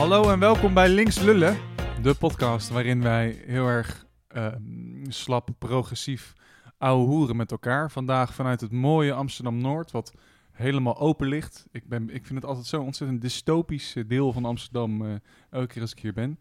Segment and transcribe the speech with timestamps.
[0.00, 1.56] Hallo en welkom bij Links Lullen,
[2.02, 6.32] de podcast waarin wij heel erg ehm, slap, progressief
[6.78, 7.90] ouwe hoeren met elkaar.
[7.90, 10.12] Vandaag vanuit het mooie Amsterdam-Noord, wat
[10.52, 11.66] helemaal open ligt.
[11.70, 15.14] Ik, ben, ik vind het altijd zo'n ontzettend dystopisch eh, deel van Amsterdam, eh,
[15.50, 16.38] elke keer als ik hier ben.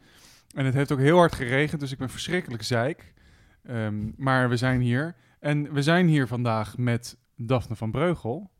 [0.55, 3.14] En het heeft ook heel hard geregend, dus ik ben verschrikkelijk zeik.
[3.64, 5.16] Ehm, maar we zijn hier.
[5.39, 8.52] En we zijn hier vandaag met Daphne van Breugel.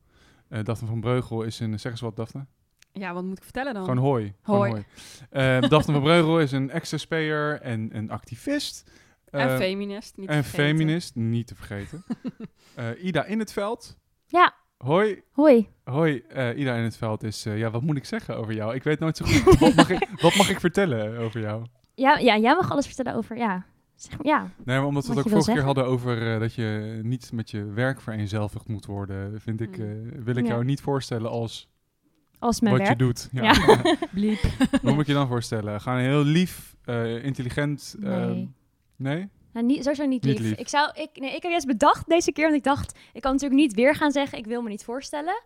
[0.47, 2.45] Eh Daphne van Breugel is een, zeg eens wat Daphne?
[2.93, 3.84] Ja, wat moet ik vertellen dan?
[3.84, 4.34] Gewoon hoi.
[4.41, 4.70] Hoi.
[4.71, 4.84] Hoi.
[5.30, 8.91] Eh, Daphne van Breugel is een ex-SP'er en een activist.
[9.30, 10.66] en Eh, feminist, niet en vergeten.
[10.66, 12.03] feminist, niet te vergeten.
[12.75, 13.97] Eh, Ida in het veld.
[14.27, 15.70] Ja, Hoi, hoi.
[15.83, 16.23] hoi.
[16.30, 18.75] eh, Ida in het veld is, eh, ja, wat moet ik zeggen over jou?
[18.75, 21.66] Ik weet nooit zo goed, wat mag ik, wat mag ik vertellen over jou?
[21.95, 23.66] Ja, ja, jij mag alles vertellen over, ja.
[23.95, 24.39] Zeg maar, ja.
[24.63, 27.63] Nee, maar omdat we het ook vorige keer hadden over dat je niet met je
[27.66, 30.09] werk vereenzelvigd moet worden, vind ik, Hmm.
[30.11, 30.49] eh, wil ik Ja.
[30.52, 31.69] jou niet voorstellen als
[32.40, 33.00] Als mijn wat werk.
[33.00, 33.30] je doet.
[33.32, 33.44] Ja.
[33.44, 33.95] Ja.
[34.12, 34.40] Bliep.
[34.82, 35.82] Hoe moet je dan voorstellen?
[35.82, 37.95] Gaan heel lief, eh, intelligent.
[38.04, 38.50] ehm, Nee.
[38.95, 39.30] nee?
[39.54, 40.50] Nou, niet, sowieso niet Niet lief.
[40.50, 40.58] lief.
[40.58, 43.32] Ik, zou, ik, nee, ik heb juist bedacht deze keer, want ik dacht, ik kan
[43.32, 45.44] natuurlijk niet weer gaan zeggen, ik wil me niet voorstellen.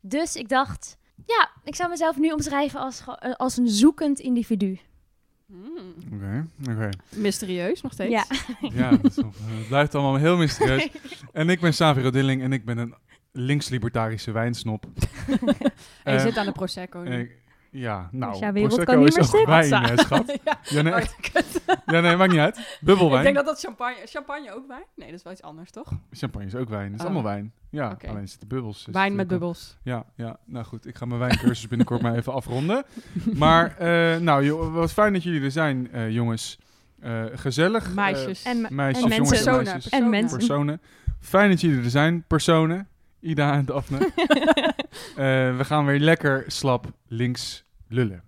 [0.00, 4.78] Dus ik dacht, ja, ik zou mezelf nu omschrijven als, eh, als een zoekend individu.
[5.46, 5.94] Hmm.
[6.14, 6.88] Oké, oké.
[7.14, 8.12] Mysterieus nog steeds.
[8.12, 8.24] Ja.
[8.72, 10.88] Ja, dat is wel- eh, het blijft allemaal heel mysterieus.
[11.32, 12.94] En ik ben Saviro Dilling en ik ben een
[13.36, 14.84] links-libertarische wijnsnop.
[16.04, 17.10] En je Eh, zit aan de Prosecco nu.
[17.10, 20.38] En ik- ja, nou, jouw wereld Prosecco kan niet is meer wijn, hè, schat.
[20.44, 20.92] ja, Ja, nee,
[21.86, 22.56] ja, nee, maakt niet uit.
[22.58, 23.22] Ik Bubbelwijn.
[23.22, 23.96] denk dat dat champagne...
[24.04, 24.82] Champagne ook wijn?
[24.96, 25.92] Nee, dat is wel iets anders, toch?
[26.10, 26.84] Champagne is ook wijn.
[26.84, 27.04] Het is Oh.
[27.04, 27.52] allemaal wijn.
[27.70, 28.08] Ja, Oké.
[28.08, 28.86] alleen zitten bubbels.
[28.92, 29.76] Wijn met bubbels.
[29.82, 30.86] Ja, ja, nou goed.
[30.86, 32.84] Ik ga mijn wijncursus binnenkort maar even afronden.
[33.34, 36.58] Maar, eh, nou, joh, wat fijn dat jullie er zijn, eh, jongens.
[37.00, 37.94] Eh, gezellig.
[37.94, 38.42] Meisjes.
[38.42, 39.46] En, me- meisjes, en jongens mensen.
[39.52, 39.72] en Personen.
[39.72, 39.92] meisjes.
[39.92, 40.38] En mensen.
[40.38, 40.80] personen.
[41.20, 42.88] Fijn dat jullie er zijn, personen.
[43.20, 43.98] Ida en Daphne.
[45.16, 48.22] Eh, we gaan weer lekker slap links lullen.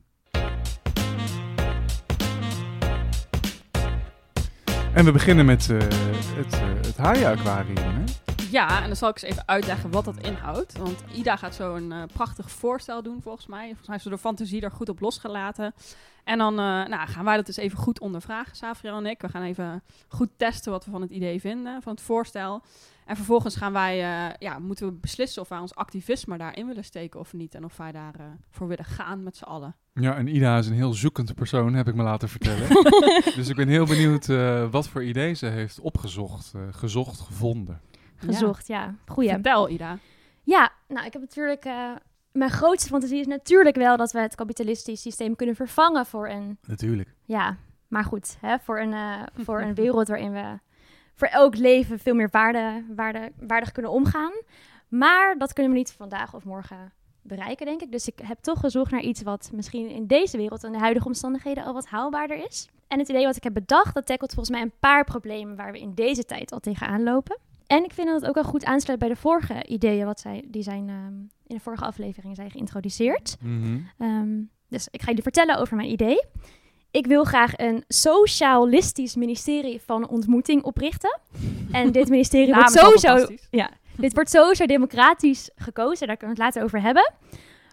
[4.95, 8.05] En we beginnen met eh, het, eh het haaien-aquarium.
[8.51, 10.79] Ja, en dan zal ik eens even uitleggen wat dat inhoudt.
[10.79, 13.65] Want Ida gaat zo een eh, prachtig voorstel doen, volgens mij.
[13.67, 15.75] Volgens mij heeft ze de fantasie er goed op losgelaten.
[16.25, 19.21] En dan nou, gaan wij dat eens even goed ondervragen, Savriel en ik.
[19.21, 22.62] We gaan even goed testen wat we van het idee vinden, van het voorstel.
[23.09, 26.85] En vervolgens gaan wij, eh, ja, moeten we beslissen of wij ons activisme daarin willen
[26.85, 27.55] steken of niet.
[27.55, 29.77] En of wij daarvoor voor willen gaan met z'n allen.
[29.93, 32.69] Ja, en Ida is een heel zoekend persoon, heb ik me laten vertellen.
[33.37, 37.81] dus ik ben heel benieuwd eh, wat voor idee ze heeft opgezocht, eh, gezocht, gevonden.
[38.17, 38.95] Gezocht, ja.
[39.07, 39.31] Goeie.
[39.31, 39.99] Vertel, Ida.
[40.43, 41.65] Ja, nou, ik heb natuurlijk...
[41.65, 41.91] eh,
[42.33, 46.59] mijn grootste fantasie is natuurlijk wel dat we het kapitalistisch systeem kunnen vervangen voor een
[46.67, 47.15] Natuurlijk.
[47.25, 47.57] Ja,
[47.89, 50.59] maar goed, hè, voor, een, eh, voor een wereld waarin we
[51.19, 54.33] voor elk leven veel meer waarde, waarde, waardig kunnen omgaan.
[54.89, 56.93] Maar dat kunnen we niet vandaag of morgen
[57.23, 57.93] bereiken, denk ik.
[57.93, 61.06] Dus ik heb toch gezocht naar iets wat misschien in deze wereld en de huidige
[61.06, 62.69] omstandigheden al wat haalbaarder is.
[62.89, 65.73] En het idee wat ik heb bedacht, dat tackelt volgens mij een paar problemen waar
[65.73, 67.39] we in deze tijd al tegenaan lopen.
[67.67, 70.45] En ik vind dat het ook wel goed aansluit bij de vorige ideeën wat zij,
[70.47, 71.15] die zijn ehm,
[71.47, 73.37] in de vorige aflevering zijn geïntroduceerd.
[73.41, 73.79] Mhm.
[73.99, 76.25] Ehm, dus ik ga jullie vertellen over mijn idee.
[76.91, 81.21] Ik wil graag een socialistisch ministerie van ontmoeting oprichten.
[81.72, 86.06] En dit ministerie wordt sowieso, ja, dit wordt sowieso democratisch gekozen.
[86.06, 87.12] Daar kunnen we het later over hebben.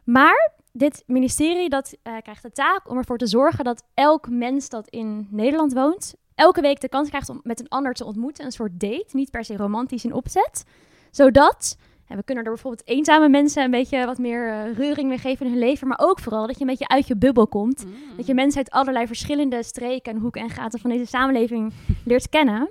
[0.03, 4.69] Maar dit ministerie dat, eh, krijgt de taak om ervoor te zorgen dat elk mens
[4.69, 6.15] dat in Nederland woont...
[6.35, 8.45] elke week de kans krijgt om met een ander te ontmoeten.
[8.45, 10.63] Een soort date, niet per se romantisch in opzet.
[11.11, 11.77] Zodat
[12.07, 15.45] en we kunnen er bijvoorbeeld eenzame mensen een beetje wat meer eh, reuring mee geven
[15.45, 15.87] in hun leven.
[15.87, 17.85] Maar ook vooral dat je een beetje uit je bubbel komt.
[17.85, 17.93] Mm.
[18.17, 21.73] Dat je mensen uit allerlei verschillende streken en hoeken en gaten van deze samenleving
[22.05, 22.69] leert kennen.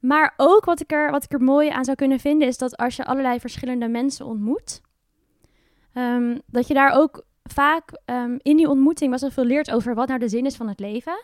[0.00, 2.76] Maar ook wat ik, er, wat ik er mooi aan zou kunnen vinden, is dat
[2.76, 4.80] als je allerlei verschillende mensen ontmoet,
[5.92, 9.94] ehm, dat je daar ook vaak ehm, in die ontmoeting best wel veel leert over
[9.94, 11.20] wat nou de zin is van het leven.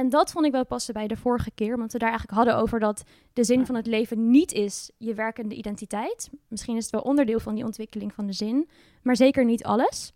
[0.00, 2.56] En dat vond ik wel passen bij de vorige keer, want we daar eigenlijk hadden
[2.56, 3.02] over dat
[3.32, 6.30] de zin van het leven niet is je werkende identiteit.
[6.48, 8.68] Misschien is het wel onderdeel van die ontwikkeling van de zin,
[9.02, 10.12] maar zeker niet alles.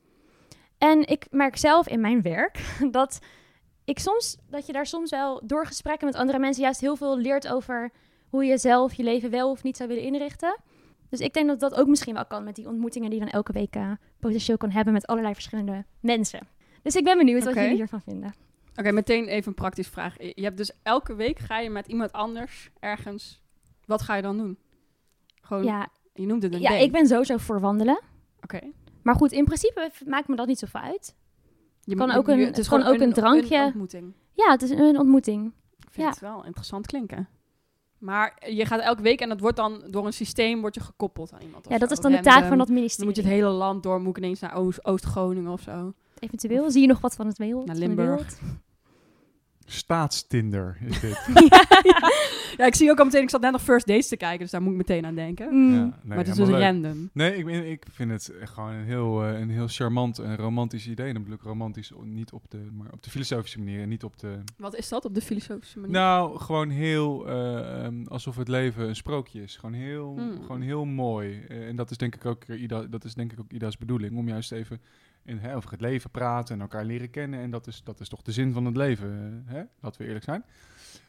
[0.78, 3.18] En ik merk zelf in mijn werk dat
[3.84, 7.18] ik soms dat je daar soms wel door gesprekken met andere mensen juist heel veel
[7.18, 7.90] leert over
[8.28, 10.60] hoe je zelf je leven wel of niet zou willen inrichten.
[11.08, 13.34] Dus ik denk dat dat ook misschien wel kan met die ontmoetingen die je dan
[13.34, 13.90] elke week eh,
[14.20, 16.48] potentieel kan hebben met allerlei verschillende mensen.
[16.82, 18.44] Dus ik ben benieuwd wat jullie hiervan vinden.
[18.76, 20.22] Oké, meteen even een praktische vraag.
[20.22, 23.40] Je hebt dus elke week ga je met iemand anders ergens.
[23.84, 24.58] Wat ga je dan doen?
[25.42, 26.82] Gewoon, Ja, je noemt het een ja date.
[26.82, 28.00] ik ben sowieso voor wandelen.
[28.42, 28.60] Oké.
[29.02, 31.14] Maar goed, in principe maakt me dat niet zoveel uit.
[31.80, 33.56] Je Kan ook een- je- het is gewoon ook een drankje.
[33.58, 34.12] Een ontmoeting.
[34.32, 35.46] Ja, het is een ontmoeting.
[35.78, 36.08] Ik vind Ja.
[36.10, 37.28] het wel interessant klinken.
[37.98, 41.32] Maar je gaat elke week en dat wordt dan door een systeem wordt je gekoppeld
[41.32, 41.68] aan iemand.
[41.68, 41.94] Ja, dat zo.
[41.94, 43.06] is dan de taak van dat Dan ministerie.
[43.06, 45.94] moet je het hele land door, moet ik ineens naar Oost- Oost-Groningen of zo.
[46.24, 46.70] Eventueel.
[46.70, 47.66] Zie je nog wat van het wereld?
[47.66, 48.38] Naar Limburg.
[49.66, 51.26] Staatstinder is dit.
[52.56, 54.50] Ja, ik zie ook al meteen, ik zat net nog First Dates te kijken, dus
[54.50, 55.48] daar moet ik meteen aan denken.
[55.54, 55.74] Mm.
[55.74, 56.60] Ja, nee, maar het is dus leuk.
[56.60, 57.10] random.
[57.12, 61.06] Nee, ik, ik vind het gewoon een heel, eh, een heel charmant en romantisch idee.
[61.06, 64.04] En dan bedoel ik romantisch niet op de, maar op de filosofische manier en niet
[64.04, 64.38] op de...
[64.56, 65.94] Wat is dat op de filosofische manier?
[65.94, 69.56] Nou, gewoon heel eh, ehm, alsof het leven een sprookje is.
[69.56, 70.42] Gewoon heel, Hmm.
[70.42, 71.44] gewoon heel mooi.
[71.48, 74.16] Eh, en dat is denk ik ook Ida, dat is denk ik ook Ida's bedoeling
[74.16, 74.80] om juist even
[75.24, 77.40] hè, over het leven praten en elkaar leren kennen.
[77.40, 79.62] En dat is, dat is toch de zin van het leven, eh, hè?
[79.80, 80.44] laten we eerlijk zijn.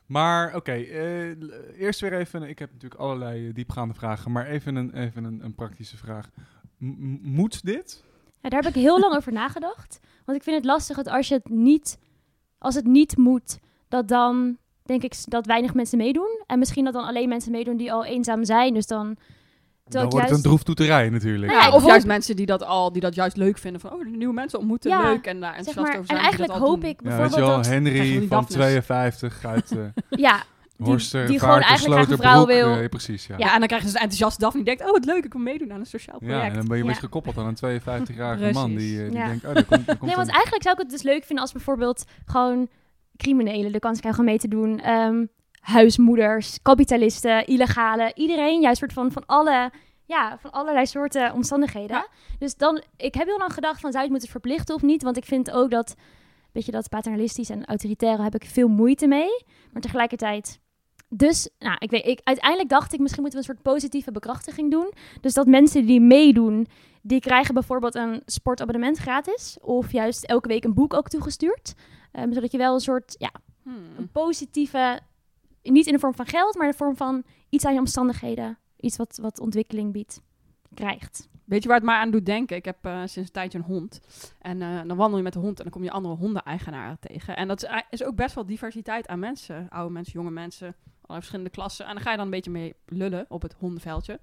[0.05, 4.75] Maar oké, eh, eerst weer even, ik heb natuurlijk allerlei eh, diepgaande vragen, maar even
[4.75, 6.29] een, even een, een praktische vraag.
[6.77, 8.03] Moet dit?
[8.41, 9.99] Ja, daar heb ik heel lang over nagedacht.
[10.25, 11.99] Want ik vind het lastig dat als je het niet,
[12.57, 16.43] als het niet moet, dat dan denk ik dat weinig mensen meedoen.
[16.45, 18.73] En misschien dat dan alleen mensen meedoen die al eenzaam zijn.
[18.73, 19.17] Dus dan.
[19.89, 21.51] Dan wordt het een droeftoeterij natuurlijk.
[21.51, 23.93] Nou ja, Ja, of juist mensen die dat al, die dat juist leuk vinden van,
[23.93, 26.17] oh, nieuwe mensen ontmoeten, Ja, leuk en daar zeg enthousiast maar, over en zijn.
[26.17, 26.89] die eigenlijk dat hoop doen.
[26.89, 27.65] ik Ja, weet bijvoorbeeld je wel, dat.
[27.67, 28.55] Henry van die van Daphnes.
[28.55, 29.85] 52 uit uh,
[30.27, 30.43] Ja,
[30.77, 32.69] Horster, die gewoon eigenlijk graag een vrouw wil.
[32.81, 33.35] Ja, precies, ja.
[33.37, 35.33] Ja, en dan krijg je dus een enthousiaste Daphne die denkt, oh, wat leuk, ik
[35.33, 36.47] wil meedoen aan een sociaal Ja, project.
[36.51, 36.93] en dan ben je Ja.
[36.93, 39.27] gekoppeld aan een 52-jarige man die, eh, die Ja.
[39.27, 41.23] denkt, oh, daar komt, daar komt Nee, want een- eigenlijk zou ik het dus leuk
[41.23, 42.67] vinden als bijvoorbeeld gewoon
[43.17, 44.79] criminelen de kans krijgen om mee te doen.
[44.79, 45.25] Ehm,
[45.65, 49.71] huismoeders, kapitalisten, illegale, iedereen, juist soort van, van alle,
[50.05, 51.97] ja, van allerlei soorten omstandigheden.
[51.97, 52.07] Ja.
[52.39, 55.03] Dus dan, ik heb heel lang gedacht van zou je het moeten verplichten of niet?
[55.03, 55.95] Want ik vind ook dat,
[56.51, 59.43] weet je, dat paternalistisch en autoritaire heb ik veel moeite mee.
[59.71, 60.59] Maar tegelijkertijd,
[61.09, 64.71] dus, nou, ik weet, ik, uiteindelijk dacht ik misschien moeten we een soort positieve bekrachtiging
[64.71, 64.91] doen.
[65.21, 66.67] Dus dat mensen die meedoen,
[67.01, 69.57] die krijgen bijvoorbeeld een sportabonnement gratis.
[69.61, 71.73] Of juist elke week een boek ook toegestuurd.
[72.11, 73.31] Ehm, zodat je wel een soort, ja,
[73.65, 73.97] Hmm.
[73.97, 74.99] een positieve,
[75.71, 78.57] niet in de vorm van geld, maar in de vorm van iets aan je omstandigheden.
[78.79, 80.21] Iets wat, wat ontwikkeling biedt,
[80.73, 81.27] krijgt.
[81.45, 82.55] Weet je waar het mij aan doet denken?
[82.55, 84.01] Ik heb eh, sinds een tijdje een hond.
[84.39, 87.35] En eh, dan wandel je met de hond en dan kom je andere hondeneigenaren tegen.
[87.35, 89.69] En dat is, is ook best wel diversiteit aan mensen.
[89.69, 91.85] Oude mensen, jonge mensen, allerlei verschillende klassen.
[91.85, 94.19] En dan ga je dan een beetje mee lullen op het hondenveldje.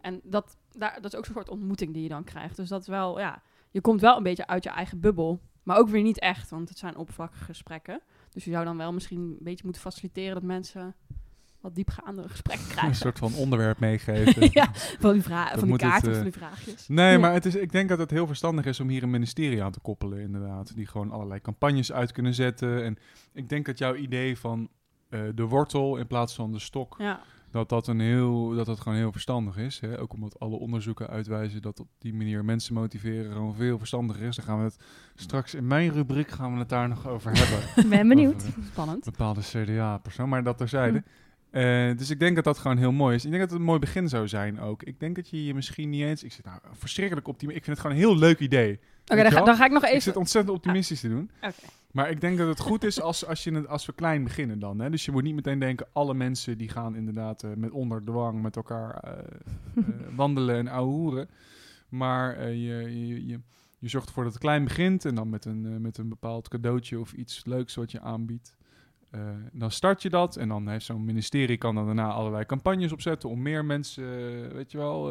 [0.00, 2.56] En dat, daar, dat is ook zo'n soort ontmoeting die je dan krijgt.
[2.56, 5.40] Dus dat is wel, ja, je komt wel een beetje uit je eigen bubbel.
[5.62, 8.00] Maar ook weer niet echt, want het zijn oppervlakkige gesprekken.
[8.36, 10.94] Dus je zou dan wel misschien een beetje moeten faciliteren dat mensen
[11.60, 12.96] wat diepgaandere gesprekken een krijgen.
[12.96, 14.48] soort van onderwerp meegeven.
[14.60, 16.88] ja, van die, van die het, kaarten of eh, van die vraagjes.
[16.88, 17.18] Nee, Ja.
[17.18, 19.72] maar het is, ik denk dat het heel verstandig is om hier een ministerie aan
[19.72, 20.74] te koppelen, inderdaad.
[20.74, 22.84] Die gewoon allerlei campagnes uit kunnen zetten.
[22.84, 22.96] En
[23.32, 24.68] ik denk dat jouw idee van
[25.08, 27.20] eh, de wortel in plaats van de stok, Ja.
[27.50, 29.80] Dat dat, een heel, dat dat gewoon heel verstandig is.
[29.80, 30.00] Hè?
[30.00, 34.36] Ook omdat alle onderzoeken uitwijzen dat op die manier mensen motiveren gewoon veel verstandiger is.
[34.36, 34.76] Dan gaan we het
[35.14, 37.68] straks in mijn rubriek gaan we het daar nog over hebben.
[37.84, 38.34] Ik ben benieuwd.
[38.46, 39.04] Over Spannend.
[39.04, 41.02] bepaalde CDA-persoon, maar dat terzijde.
[41.50, 43.24] Eh, dus ik denk dat dat gewoon heel mooi is.
[43.24, 44.82] Ik denk dat het een mooi begin zou zijn ook.
[44.82, 46.22] Ik denk dat je je misschien niet eens...
[46.22, 47.60] Ik zit nou verschrikkelijk optimistisch.
[47.60, 48.80] Ik vind het gewoon een heel leuk idee.
[49.06, 49.44] Oké, dan, ga- wel?
[49.44, 50.02] dan ga ik nog Ik even...
[50.02, 51.30] zit ontzettend optimistisch te doen.
[51.96, 54.78] Maar ik denk dat het goed is als, als, je als we klein beginnen dan.
[54.78, 54.90] Hè?
[54.90, 55.86] Dus je moet niet meteen denken...
[55.92, 59.18] alle mensen die gaan inderdaad eh, met onder dwang met elkaar eh,
[59.76, 59.84] eh,
[60.16, 61.28] wandelen en ouwehoeren.
[61.88, 63.40] Maar je, je, je,
[63.78, 65.04] je zorgt ervoor dat het klein begint...
[65.04, 68.54] en dan met een, met een bepaald cadeautje of iets leuks wat je aanbiedt.
[69.52, 73.28] Dan start je dat en dan heeft zo'n ministerie kan dan daarna allerlei campagnes opzetten
[73.28, 74.04] om meer mensen,
[74.54, 75.10] weet je wel,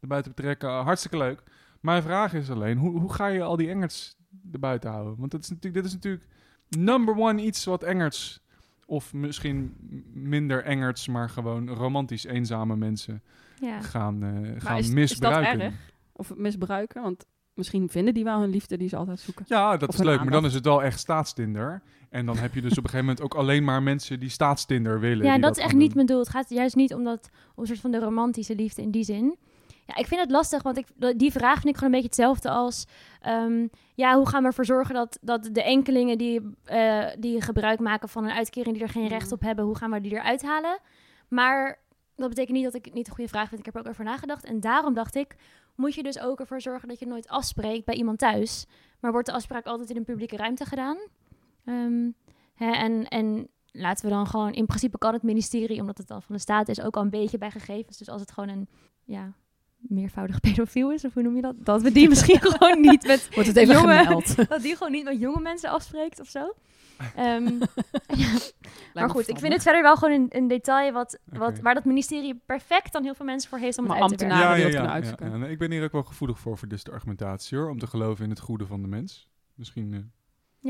[0.00, 0.70] erbij te betrekken.
[0.70, 1.42] Hartstikke leuk.
[1.82, 4.16] Mijn vraag is alleen, hoe, hoe ga je al die Engerts
[4.52, 5.14] erbuiten houden?
[5.18, 6.26] Want dat is natuurlijk, dit is natuurlijk
[6.68, 8.40] number one iets wat Engerts,
[8.86, 9.74] of misschien
[10.12, 13.22] minder Engerts, maar gewoon romantisch eenzame mensen
[13.60, 13.80] Ja.
[13.80, 15.58] gaan, eh, Maar gaan is, is misbruiken.
[15.58, 15.74] dat erg?
[16.12, 17.02] Of misbruiken?
[17.02, 17.24] Want
[17.54, 19.44] misschien vinden die wel hun liefde die ze altijd zoeken.
[19.48, 21.82] Ja, dat Of is leuk, maar dan is het wel echt staatstinder.
[22.10, 25.00] En dan heb je dus op een gegeven moment ook alleen maar mensen die staatstinder
[25.00, 25.24] willen.
[25.26, 26.18] Ja, dat is echt niet mijn doel.
[26.18, 29.04] Het gaat juist niet om, dat, om een soort van de romantische liefde in die
[29.04, 29.36] zin.
[29.94, 30.86] Ja, ik vind het lastig, want ik,
[31.18, 32.86] die vraag vind ik gewoon een beetje hetzelfde als...
[33.20, 37.80] ehm, ja, hoe gaan we ervoor zorgen dat, dat de enkelingen die, eh, die gebruik
[37.80, 38.74] maken van een uitkering...
[38.74, 39.32] die er geen recht Mm.
[39.32, 40.78] op hebben, hoe gaan we die eruit halen?
[41.28, 41.78] Maar
[42.16, 43.60] dat betekent niet dat ik het niet een goede vraag vind.
[43.60, 44.44] Ik heb er ook over nagedacht.
[44.44, 45.36] En daarom dacht ik,
[45.74, 48.66] moet je dus ook ervoor zorgen dat je nooit afspreekt bij iemand thuis.
[49.00, 50.98] Maar wordt de afspraak altijd in een publieke ruimte gedaan?
[51.64, 52.10] Ehm,
[52.54, 56.22] hè, en, en laten we dan gewoon, in principe kan het ministerie, omdat het dan
[56.22, 57.98] van de staat is, ook al een beetje bij gegevens.
[57.98, 58.68] Dus als het gewoon een,
[59.04, 59.32] ja,
[59.88, 61.54] meervoudig pedofiel is, of hoe noem je dat?
[61.58, 64.04] Dat we die misschien gewoon niet met Wordt het even Jongen.
[64.04, 64.36] gemeld.
[64.48, 66.54] dat die gewoon niet met jonge mensen afspreekt of zo.
[67.16, 67.44] Ehm,
[68.16, 68.38] ja.
[68.94, 71.84] Maar goed, ik vind het verder wel gewoon een, een detail wat, wat, waar dat
[71.84, 75.30] ministerie perfect dan heel veel mensen voor heeft om het uit te werken.
[75.30, 75.36] ja.
[75.36, 77.68] Nee, Ik ben hier ook wel gevoelig voor, voor dus de argumentatie hoor.
[77.70, 79.28] Om te geloven in het goede van de mens.
[79.54, 79.92] Misschien.
[79.94, 80.00] eh,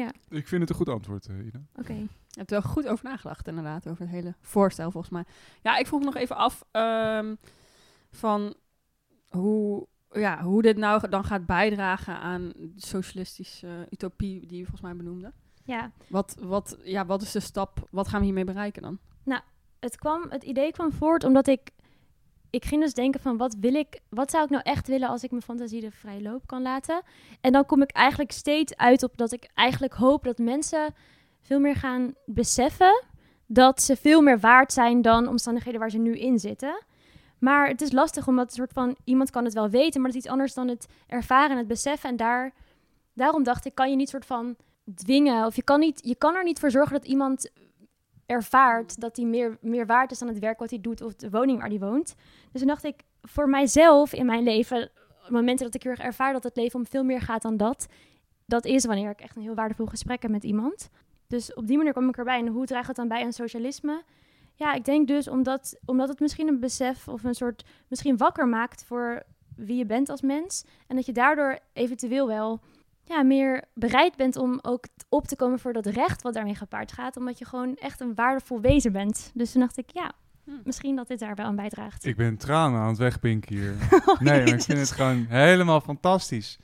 [0.03, 1.61] Ja, ik vind het een goed antwoord, eh, Ida.
[1.75, 1.93] oké.
[1.93, 2.07] Je
[2.39, 5.25] hebt er wel goed over nagedacht, inderdaad, over het hele voorstel, volgens mij.
[5.63, 7.35] Ja, ik vroeg me nog even af ehm,
[8.11, 8.55] van
[9.37, 14.83] hoe, ja, hoe dit nou dan gaat bijdragen aan de socialistische utopie die je volgens
[14.83, 15.33] mij benoemde.
[15.65, 17.89] Ja, Wat, wat, ja, wat is de stap?
[17.91, 18.99] Wat gaan we hiermee bereiken dan?
[19.83, 21.71] het, kwam, het idee kwam voort omdat ik...
[22.51, 24.01] Ik ging dus denken van, wat wil ik...
[24.09, 27.03] Wat zou ik nou echt willen als ik mijn fantasie de vrije loop kan laten?
[27.41, 30.95] En dan kom ik eigenlijk steeds uit op dat ik eigenlijk hoop dat mensen
[31.41, 33.05] veel meer gaan beseffen...
[33.47, 36.83] dat ze veel meer waard zijn dan omstandigheden waar ze nu in zitten.
[37.43, 38.97] Maar het is lastig omdat het soort van...
[39.05, 41.67] Iemand kan het wel weten, maar het is iets anders dan het ervaren en het
[41.67, 42.11] beseffen.
[42.11, 42.53] En daar,
[43.15, 44.57] daarom dacht ik, kan je niet soort van
[44.95, 45.47] dwingen...
[45.47, 47.51] of je kan, niet, je kan er niet voor zorgen dat iemand
[48.27, 51.31] ervaart dat hij meer, meer waard is dan het werk wat hij doet of de
[51.31, 52.15] woning waar hij woont.
[52.53, 54.91] Dus toen dacht ik, voor mijzelf in mijn leven,
[55.29, 57.87] momenten dat ik heel erg ervaar dat het leven om veel meer gaat dan dat,
[58.47, 60.89] dat is wanneer ik echt een heel waardevol gesprek heb met iemand.
[61.27, 62.39] Dus op die manier kwam ik erbij.
[62.39, 64.03] En hoe draagt het dan bij aan socialisme?
[64.63, 68.49] Ja, ik denk dus omdat, omdat het misschien een besef of een soort misschien wakker
[68.49, 69.23] maakt voor
[69.57, 70.65] wie je bent als mens.
[70.87, 72.61] En dat je daardoor eventueel wel
[73.05, 76.93] ja, meer bereid bent om ook op te komen voor dat recht wat daarmee gepaard
[76.93, 77.17] gaat.
[77.17, 79.31] Omdat je gewoon echt een waardevol wezen bent.
[79.35, 80.13] Dus toen dacht ik, ja,
[80.45, 80.51] Hm.
[80.65, 82.05] misschien dat dit daar wel aan bijdraagt.
[82.05, 83.75] Ik ben tranen aan het wegpinken hier.
[84.07, 84.65] Oh, Nee, maar ik Jezus.
[84.65, 86.59] vind het gewoon helemaal fantastisch.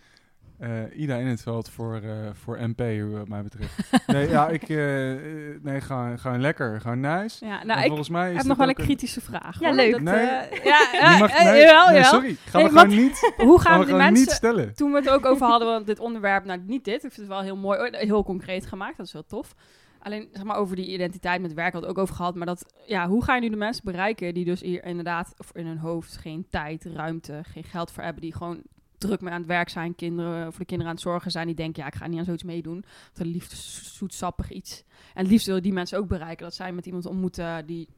[0.59, 3.75] Eh, Ida in het veld voor, eh, voor MP, wat mij betreft.
[4.07, 4.69] Nee, ja, ik...
[4.69, 6.81] eh, eh, nee, gewoon, gewoon lekker.
[6.81, 7.45] Gewoon nice.
[7.47, 9.61] Ja, nou, ik volgens mij is heb nog wel een kritische vraag.
[9.61, 9.77] Ja, hoor.
[9.77, 9.93] leuk.
[9.93, 10.15] Dat, Nee.
[10.27, 12.11] eh, ja, Je ja, mag- eh, nee, jawel, nee, jawel.
[12.13, 12.37] sorry.
[12.45, 14.35] Gaan Nee, we wat- gewoon niet, Hoe gaan gaan we de gewoon niet mensen...
[14.37, 14.75] stellen.
[14.75, 17.27] Toen we het ook over hadden, want dit onderwerp, nou niet dit, ik vind het
[17.29, 19.55] wel heel mooi, heel concreet gemaakt, dat is heel tof.
[20.03, 22.73] Alleen zeg maar over die identiteit met werk had het ook over gehad, maar dat,
[22.87, 25.79] ja, hoe ga je nu de mensen bereiken die dus hier inderdaad of in hun
[25.79, 28.63] hoofd geen tijd, ruimte, geen geld voor hebben, die gewoon
[28.99, 31.55] druk mee aan het werk zijn, kinderen voor de kinderen aan het zorgen zijn, die
[31.57, 33.53] denken ja, ik ga niet aan zoiets meedoen, dat een liefst
[33.95, 34.85] zoetsappig iets.
[35.15, 37.89] En het liefst willen die mensen ook bereiken dat zij met iemand ontmoeten die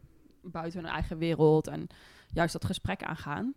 [0.42, 1.86] buiten hun eigen wereld en
[2.32, 3.54] juist dat gesprek aangaan.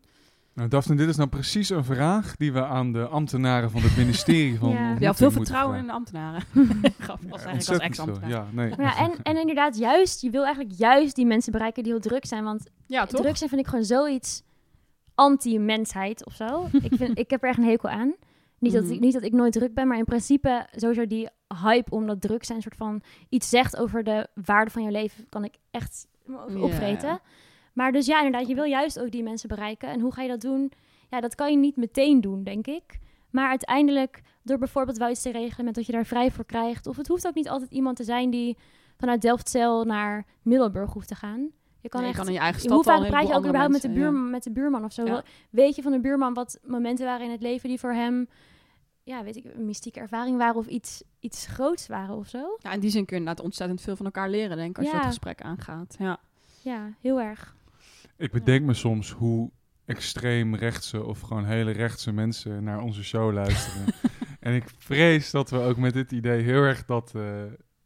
[0.56, 3.98] Nou, Daphne, dit is nou precies een vraag die we aan de ambtenaren van het
[3.98, 5.14] ministerie van Ja.
[5.14, 6.44] veel vertrouwen in de ambtenaren.
[6.54, 7.80] Als Ja, eigenlijk als ontzettend veel.
[7.80, 8.30] ex-ambtenaar.
[8.30, 8.74] Ja, nee.
[8.78, 12.26] Ja, en, en inderdaad, juist, je wil eigenlijk juist die mensen bereiken die heel druk
[12.26, 12.44] zijn.
[12.44, 14.44] Want Ja, druk zijn vind ik gewoon zoiets
[15.16, 16.68] anti-mensheid of zo.
[16.82, 18.14] ik, vind, ik heb er echt een hekel aan.
[18.60, 18.94] Niet, dat Mhm.
[18.94, 21.30] ik, niet dat ik nooit druk ben, maar in principe sowieso die
[21.62, 25.44] hype omdat druk zijn soort van iets zegt over de waarde van je leven, kan
[25.44, 26.08] ik echt
[26.62, 27.20] opvreten.
[27.74, 29.90] Maar dus ja, inderdaad, je wil juist ook die mensen bereiken.
[29.90, 30.72] En hoe ga je dat doen?
[31.10, 33.00] Ja, dat kan je niet meteen doen, denk ik.
[33.30, 36.88] Maar uiteindelijk, door bijvoorbeeld wel iets te regelen met dat je daar vrij voor krijgt.
[36.88, 38.58] Of het hoeft ook niet altijd iemand te zijn die
[38.98, 41.50] vanuit Delftzijl naar Middelburg hoeft te gaan.
[41.84, 43.46] Je kan Nee, je echt kan in je eigen stad hoe vaak praat je ook
[43.46, 45.06] überhaupt met de, buurman, met de buurman of zo?
[45.06, 45.24] Ja.
[45.50, 48.28] Weet je van de buurman wat momenten waren in het leven die voor hem,
[49.04, 52.58] ja, weet ik, een mystieke ervaring waren of iets, iets groots waren of zo?
[52.58, 54.92] Ja, in die zin kun je inderdaad ontzettend veel van elkaar leren, denk ik, als
[54.92, 55.96] je dat gesprek aangaat.
[56.00, 56.20] Ja.
[56.62, 57.56] Ja, heel erg.
[58.18, 59.52] Ik bedenk me soms hoe
[59.86, 63.86] extreem rechtse of gewoon hele rechtse mensen naar onze show luisteren.
[64.40, 67.44] en ik vrees dat we ook met dit idee heel erg dat, eh,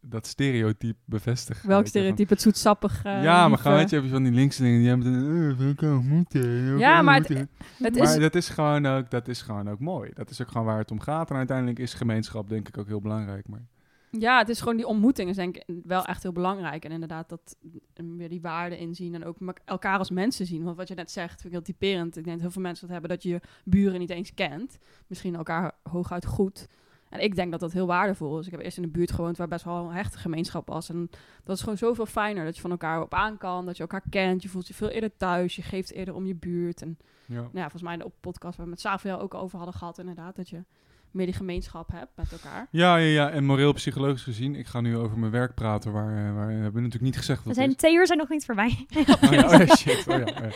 [0.10, 1.70] dat stereotype bevestigen.
[1.70, 2.34] Welk stereotype?
[2.34, 3.04] Het zoetsappig.
[3.04, 5.58] eh, ja, maar gewoon, weet je, heb je van die linkse dingen die hebben eh,
[5.58, 7.28] we we Ja, maar het-.
[7.28, 7.48] Het
[7.78, 10.12] Maar is, dat is, gewoon ook, dat is gewoon ook mooi.
[10.14, 11.30] Dat is ook gewoon waar het om gaat.
[11.30, 13.48] En uiteindelijk is gemeenschap denk ik ook heel belangrijk.
[13.48, 13.66] Maar
[14.12, 16.86] ja, het is gewoon die ontmoeting is denk ik wel echt heel belangrijk.
[16.86, 17.56] En inderdaad, dat
[17.94, 20.64] weer die waarden inzien en ook elkaar als mensen zien.
[20.64, 22.18] Want wat je net zegt, vind ik heel typerend.
[22.18, 24.78] Ik denk dat heel veel mensen dat hebben, dat je je buren niet eens kent.
[25.08, 26.68] Misschien elkaar hooguit goed.
[27.10, 28.46] En ik denk dat dat heel waardevol is.
[28.46, 30.90] Ik heb eerst in een buurt gewoond waar best wel een hechte gemeenschap was.
[30.90, 31.10] En
[31.44, 32.46] dat is gewoon zoveel fijner.
[32.46, 34.42] Dat je van elkaar op aan kan, dat je elkaar kent.
[34.42, 35.56] Je voelt je veel eerder thuis.
[35.56, 36.82] Je geeft eerder om je buurt.
[36.82, 37.36] En ja.
[37.36, 39.98] nou ja, volgens mij in de podcast waar we met Savia ook over hadden gehad,
[39.98, 40.36] inderdaad.
[40.36, 40.64] Dat je
[41.12, 42.68] meer die gemeenschap hebt met elkaar.
[42.72, 43.30] Ja, ja, ja.
[43.30, 46.54] En moreel psychologisch gezien, ik ga nu over mijn werk praten, waar, eh, waar we
[46.54, 48.86] hebben natuurlijk niet gezegd We wat zijn, het twee uur zijn nog niet voorbij.
[49.24, 50.08] Oh ja, oh ja, shit.
[50.08, 50.50] Oh ja, oh ja.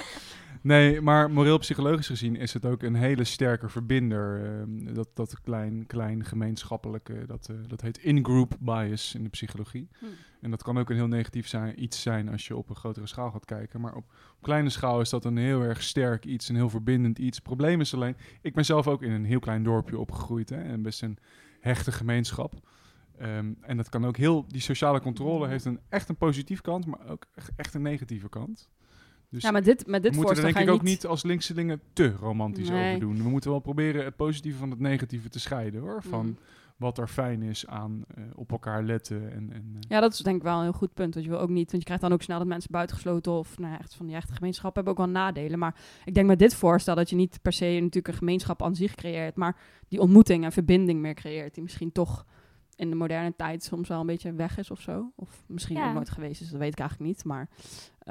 [0.63, 4.45] Nee, maar moreel psychologisch gezien is het ook een hele sterke verbinder.
[4.45, 9.89] ehm, dat, dat klein, klein gemeenschappelijke, dat, eh, dat heet in-group bias in de psychologie.
[9.99, 10.05] Hm.
[10.41, 13.07] En dat kan ook een heel negatief zijn, iets zijn als je op een grotere
[13.07, 13.81] schaal gaat kijken.
[13.81, 14.05] Maar op,
[14.37, 17.37] op kleine schaal is dat een heel erg sterk iets, een heel verbindend iets.
[17.37, 20.49] Het probleem is alleen, ik ben zelf ook in een heel klein dorpje opgegroeid.
[20.49, 21.17] Hè, en best een
[21.59, 22.53] hechte gemeenschap.
[23.17, 26.85] Ehm, en dat kan ook heel, die sociale controle heeft een, echt een positieve kant,
[26.85, 28.69] maar ook echt, echt een negatieve kant.
[29.31, 30.91] Dus Ja, maar dit, met dit we moeten er voorstel denk ga ik ook niet...
[31.01, 32.87] niet als linkse dingen te romantisch Nee.
[32.87, 33.23] over doen.
[33.23, 36.03] We moeten wel proberen het positieve van het negatieve te scheiden hoor.
[36.03, 36.37] Van Mm.
[36.77, 39.31] wat er fijn is aan eh, op elkaar letten.
[39.31, 41.13] En, en, eh, Ja, dat is denk ik wel een heel goed punt.
[41.13, 43.57] Want je wil ook niet, want je krijgt dan ook snel dat mensen buitengesloten of
[43.59, 45.59] nou, ja, echt van die echte gemeenschap hebben ook wel nadelen.
[45.59, 48.75] Maar ik denk met dit voorstel dat je niet per se natuurlijk een gemeenschap aan
[48.75, 49.55] zich creëert, maar
[49.87, 52.25] die ontmoeting en verbinding meer creëert, die misschien toch
[52.75, 55.11] in de moderne tijd soms wel een beetje weg is of zo.
[55.15, 55.87] Of misschien Ja.
[55.87, 57.23] ook nooit geweest is, dat weet ik eigenlijk niet.
[57.25, 57.49] Maar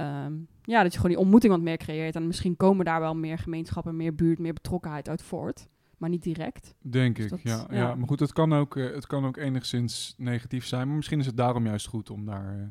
[0.00, 2.14] ehm, ja, dat je gewoon die ontmoeting wat meer creëert.
[2.14, 5.68] En misschien komen daar wel meer gemeenschappen, meer buurt, meer betrokkenheid uit voort.
[5.98, 6.74] Maar niet direct.
[6.82, 7.76] Denk Dus ik, dat- ja, ja.
[7.76, 7.94] ja.
[7.94, 10.86] Maar goed, het kan, ook, eh, het kan ook enigszins negatief zijn.
[10.86, 12.66] Maar misschien is het daarom juist goed om daar, eh,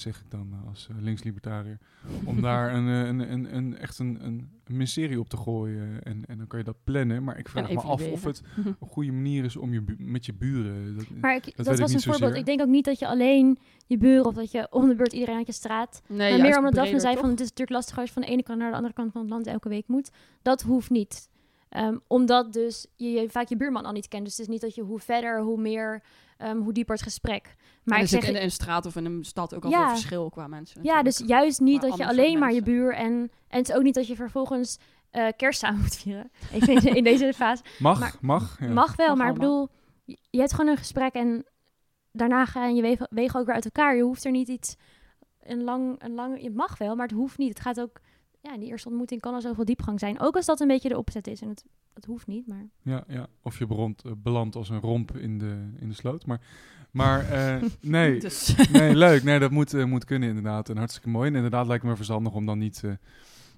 [0.00, 1.78] zeg ik dan eh, als eh, linkslibertariër,
[2.24, 6.02] om daar een, eh, een, een, een, echt een, een, mysterie op te gooien.
[6.02, 7.24] En, en dan kan je dat plannen.
[7.24, 10.34] Maar ik vraag me af of het een goede manier is om je met je
[10.34, 10.96] buren...
[10.96, 12.34] Dat, Maar ik, dat, was een niet voorbeeld.
[12.34, 15.12] Ik denk ook niet dat je alleen je buren of dat je om de beurt
[15.12, 16.02] iedereen uit je straat.
[16.06, 17.22] Nee, maar meer omdat Daphne zei toch?
[17.22, 19.12] van het is natuurlijk lastig als je van de ene kant naar de andere kant
[19.12, 20.10] van het land elke week moet.
[20.42, 21.28] Dat hoeft niet.
[21.68, 24.24] Ehm, omdat dus je, je vaak je buurman al niet kent.
[24.24, 26.02] Dus het is niet dat je hoe verder, hoe meer,
[26.38, 27.56] ehm, hoe dieper het gesprek.
[27.88, 29.78] Maar Maar ik zit zeg, in een straat of in een stad ook al Ja.
[29.86, 30.82] veel verschil qua mensen.
[30.82, 33.12] ja, dus juist niet Maar dat je alleen maar je buur en,
[33.48, 34.78] en het is ook niet dat je vervolgens
[35.10, 36.30] eh, kerst samen moet vieren.
[36.52, 37.62] Even in, in deze fase.
[37.78, 38.56] mag, maar- mag.
[38.60, 38.68] Ja.
[38.72, 39.68] Mag wel, Mag maar ik bedoel,
[40.04, 41.44] je, hebt gewoon een gesprek en
[42.12, 43.96] daarna ga je wegen, wegen ook weer uit elkaar.
[43.96, 44.76] Je hoeft er niet iets,
[45.42, 47.48] een lang, een lang, je mag wel, maar het hoeft niet.
[47.48, 48.00] Het gaat ook,
[48.40, 50.20] ja, in die eerste ontmoeting kan er zoveel diepgang zijn.
[50.20, 51.64] Ook als dat een beetje de opzet is en het,
[51.94, 52.66] het hoeft niet, maar...
[52.82, 53.26] Ja, ja.
[53.42, 56.26] Of je belandt, eh, belandt als een romp in de, in de sloot.
[56.26, 56.40] Maar,
[56.90, 59.22] maar eh, nee, Dus, nee, leuk.
[59.22, 60.68] Nee, dat moet, eh, moet kunnen inderdaad.
[60.68, 61.28] En hartstikke mooi.
[61.28, 62.82] En inderdaad lijkt me verstandig om dan niet...
[62.84, 62.90] eh,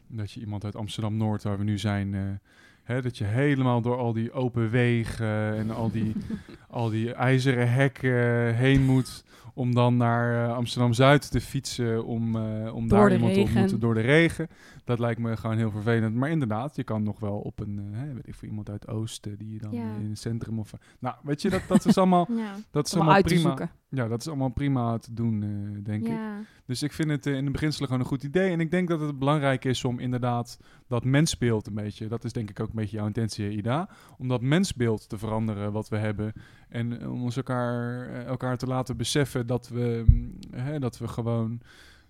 [0.07, 2.41] dat je iemand uit Amsterdam-Noord, waar we nu zijn...
[2.83, 6.13] hè, dat je helemaal door al die open wegen en al die,
[6.71, 9.25] al die ijzeren hekken heen moet...
[9.55, 12.05] om dan naar eh, Amsterdam-Zuid te fietsen...
[12.05, 14.49] om, eh, om Door daar iemand te ontmoeten door de regen.
[14.85, 16.15] Dat lijkt me gewoon heel vervelend.
[16.15, 17.81] Maar inderdaad, je kan nog wel op een...
[17.93, 19.39] eh, hè, weet ik voor iemand uit Oosten...
[19.39, 19.95] die je dan Ja.
[20.01, 20.73] in het centrum of...
[20.99, 22.29] nou, weet je, dat, dat is allemaal...
[22.41, 23.71] Ja, Dat is om allemaal prima.
[23.89, 25.41] Ja, dat is allemaal prima te doen,
[25.83, 26.19] denk ik.
[26.67, 28.51] Dus ik vind het in de beginselen gewoon een goed idee.
[28.51, 32.07] En ik denk dat het belangrijk is om inderdaad dat mensbeeld een beetje...
[32.09, 33.89] Dat is denk ik ook een beetje jouw intentie, Ida.
[34.19, 36.33] Om dat mensbeeld te veranderen wat we hebben.
[36.69, 41.61] En om ons elkaar, elkaar te laten beseffen dat we, mm, hè, dat we gewoon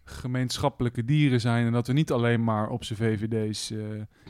[0.05, 1.67] gemeenschappelijke dieren zijn.
[1.67, 3.79] En dat we niet alleen maar op z'n VVD's eh,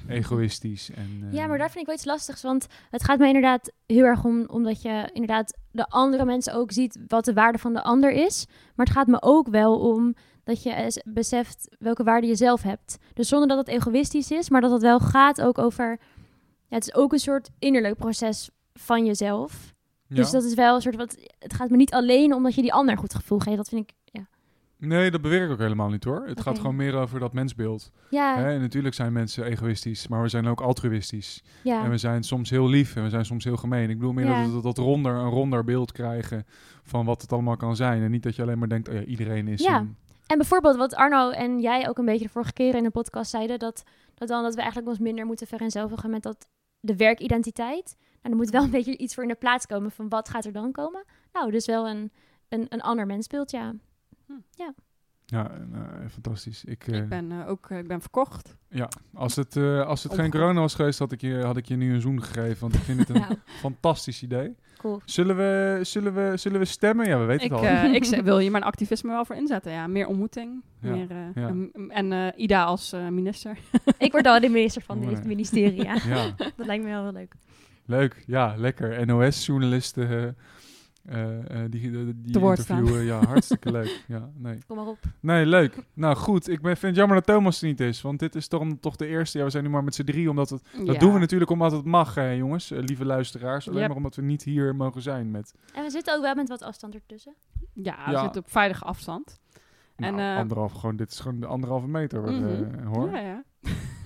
[0.09, 1.27] egoïstisch en...
[1.27, 4.05] eh, ja, maar daar vind ik wel iets lastigs, want het gaat mij inderdaad heel
[4.05, 7.83] erg om, omdat je inderdaad de andere mensen ook ziet wat de waarde van de
[7.83, 8.47] ander is.
[8.75, 12.99] Maar het gaat me ook wel om dat je beseft welke waarde je zelf hebt.
[13.15, 15.99] Dus zonder dat het egoïstisch is, maar dat het wel gaat ook over...
[16.67, 19.75] Ja, het is ook een soort innerlijk proces van jezelf.
[20.17, 20.17] Ja.
[20.23, 21.17] Dus dat is wel een soort wat...
[21.39, 23.57] Het gaat me niet alleen omdat je die ander een goed gevoel geeft.
[23.57, 23.97] Dat vind ik...
[24.05, 24.27] Ja,
[24.77, 26.27] Nee, dat beweer ik ook helemaal niet hoor.
[26.27, 27.91] Het gaat gewoon meer over dat mensbeeld.
[28.11, 31.43] ja, Hè, en natuurlijk zijn mensen egoïstisch, maar we zijn ook altruïstisch.
[31.63, 31.85] ja.
[31.85, 33.91] En we zijn soms heel lief en we zijn soms heel gemeen.
[33.91, 34.43] Ik bedoel meer Ja.
[34.45, 36.47] dat we dat ronder, een ronder beeld krijgen
[36.83, 38.03] van wat het allemaal kan zijn.
[38.03, 39.79] En niet dat je alleen maar denkt, oh ja, iedereen is Ja.
[39.79, 39.97] een-
[40.27, 43.31] En bijvoorbeeld wat Arno en jij ook een beetje de vorige keer in de podcast
[43.31, 43.83] zeiden, dat,
[44.15, 46.49] dat dan dat we eigenlijk ons minder moeten vereenzelvigen met dat
[46.81, 47.97] de werkidentiteit.
[48.23, 50.45] Nou, er moet wel een beetje iets voor in de plaats komen van wat gaat
[50.45, 51.05] er dan komen.
[51.33, 52.11] Nou, dus wel een,
[52.49, 53.75] een, een ander mensbeeld, ja.
[55.27, 56.65] Ja, nou, fantastisch.
[56.65, 58.57] Ik, eh, Ik ben eh, ook eh, ik ben verkocht.
[58.69, 61.67] ja, als het, eh, als het geen corona was geweest, had ik, je, had ik
[61.67, 62.61] je nu een zoen gegeven.
[62.61, 64.55] Want ik vind het een Nou, fantastisch idee.
[64.79, 65.01] cool.
[65.05, 67.07] Zullen we, zullen, we, zullen we stemmen?
[67.07, 67.67] Ja, we weten Ik, het al.
[67.67, 69.73] eh, ik wil hier mijn activisme wel voor inzetten.
[69.73, 70.63] Ja, meer ontmoeting.
[70.81, 71.49] Ja, Meer, eh, ja.
[71.49, 73.59] en en eh, Ida als eh, minister.
[73.99, 75.15] Ik word dan de minister van Mooi.
[75.15, 75.97] het ministerie, ja.
[76.07, 77.35] ja, Dat lijkt me wel heel leuk.
[77.91, 78.23] Leuk.
[78.27, 79.07] Ja, lekker.
[79.07, 80.29] NOS-journalisten eh,
[81.05, 82.79] eh, eh, die, die, staan.
[82.79, 83.05] interviewen.
[83.05, 84.05] Ja, hartstikke leuk.
[84.09, 84.59] Ja, nee.
[84.67, 84.99] Kom maar op.
[85.21, 85.77] Nee, leuk.
[85.95, 88.01] Nou goed, ik ben, vind het jammer dat Thomas er niet is.
[88.01, 89.39] Want dit is toch, toch de eerste.
[89.39, 90.31] Ja, we zijn nu maar met z'n drie.
[90.31, 92.69] Omdat het, dat doen we natuurlijk omdat het mag, eh, jongens.
[92.69, 93.67] lieve luisteraars.
[93.69, 93.89] Alleen Yep.
[93.89, 96.63] maar omdat we niet hier mogen zijn met En we zitten ook wel met wat
[96.63, 97.35] afstand ertussen.
[97.75, 98.21] Ja, we Ja.
[98.23, 99.39] zitten op veilige afstand.
[99.97, 100.73] nou, En, eh, anderhalf.
[100.73, 102.87] Gewoon, dit is gewoon de anderhalve meter, eh, Mhm.
[102.87, 103.11] hoor.
[103.11, 103.43] Ja, ja.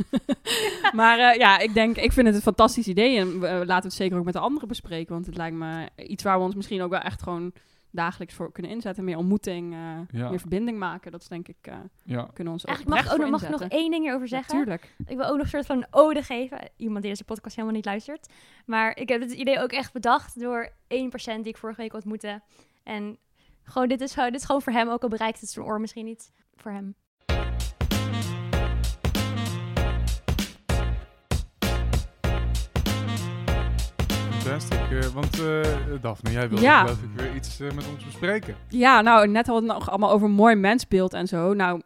[0.92, 3.18] maar eh, ja, ik denk, ik vind het een fantastisch idee.
[3.18, 5.12] En we, we laten het zeker ook met de anderen bespreken.
[5.14, 7.52] Want het lijkt me iets waar we ons misschien ook wel echt gewoon
[7.90, 9.04] dagelijks voor kunnen inzetten.
[9.04, 9.78] Meer ontmoeting, eh,
[10.20, 10.28] Ja.
[10.30, 11.12] meer verbinding maken.
[11.12, 12.22] Dat is denk ik, eh, Ja.
[12.22, 14.54] kunnen we ons Eigenlijk mag, ik ook, nog- mag ik nog één ding hierover zeggen.
[14.56, 14.94] Natuurlijk.
[15.06, 16.58] Ik wil ook nog een soort van een ode geven.
[16.76, 18.28] Iemand die deze podcast helemaal niet luistert.
[18.66, 21.94] Maar ik heb het idee ook echt bedacht door één persoon die ik vorige week
[21.94, 22.42] ontmoette.
[22.82, 23.18] En
[23.62, 25.80] gewoon, dit is, gewoon- dit is gewoon voor hem, ook al bereikt het zijn oor
[25.80, 26.32] misschien niet.
[26.54, 26.94] Voor hem.
[34.44, 34.90] Fantastic.
[34.90, 35.62] eh, want eh
[36.00, 36.80] Daphne, jij wilde Ja.
[36.80, 38.54] geloof ik weer iets eh, met ons bespreken.
[38.68, 41.52] Ja, nou, net hadden we het nog allemaal over mooi mensbeeld en zo.
[41.54, 41.82] Nou,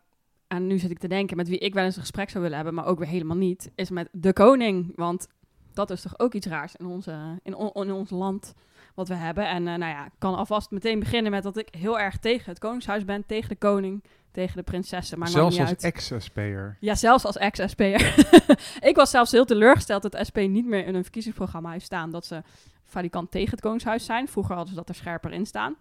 [0.48, 2.56] en nu zit ik te denken met wie ik wel eens een gesprek zou willen
[2.56, 4.92] hebben, maar ook weer helemaal niet, is met de koning.
[4.96, 5.28] Want
[5.74, 8.54] dat is toch ook iets raars in, onze, in, on- in ons land
[8.98, 9.48] wat we hebben.
[9.48, 12.50] En eh, nou ja, ik kan alvast meteen beginnen met dat ik heel erg tegen
[12.50, 16.76] het koningshuis ben, tegen de koning, tegen de prinsessen, maar Zelfs als ex-SP'er.
[16.80, 18.14] Ja, zelfs als ex-SP'er.
[18.90, 22.26] ik was zelfs heel teleurgesteld dat SP niet meer in hun verkiezingsprogramma heeft staan dat
[22.26, 22.42] ze
[22.84, 24.28] valikant tegen het Koningshuis zijn.
[24.28, 25.76] Vroeger hadden ze dat er scherper in staan.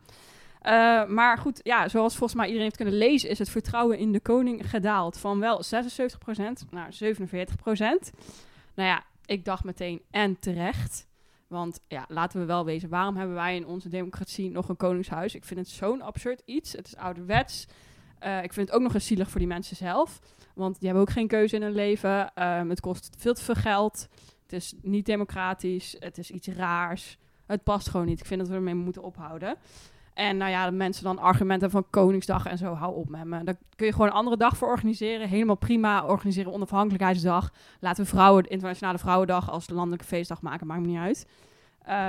[0.61, 4.11] Eh, maar goed, ja, zoals volgens mij iedereen heeft kunnen lezen, is het vertrouwen in
[4.11, 8.11] de koning gedaald van wel 76% naar 47%.
[8.73, 11.07] Nou ja, ik dacht meteen en terecht.
[11.47, 15.35] Want ja, laten we wel wezen, waarom hebben wij in onze democratie nog een koningshuis?
[15.35, 16.71] Ik vind het zo'n absurd iets.
[16.71, 17.67] Het is ouderwets.
[18.23, 20.19] Uh, ik vind het ook nog eens zielig voor die mensen zelf.
[20.55, 22.43] Want die hebben ook geen keuze in hun leven.
[22.43, 24.07] Um, het kost veel te veel geld.
[24.43, 25.95] Het is niet democratisch.
[25.99, 27.17] Het is iets raars.
[27.45, 28.19] Het past gewoon niet.
[28.19, 29.55] Ik vind dat we ermee moeten ophouden.
[30.17, 33.43] En nou ja, de mensen dan argumenten van Koningsdag en zo, hou op met me.
[33.43, 35.29] Daar kun je gewoon een andere dag voor organiseren.
[35.29, 36.05] Helemaal prima.
[36.05, 37.51] Organiseren onafhankelijkheidsdag.
[37.79, 40.67] Laten we vrouwen, de Internationale Vrouwendag als landelijke feestdag maken.
[40.67, 41.27] Maakt me niet uit.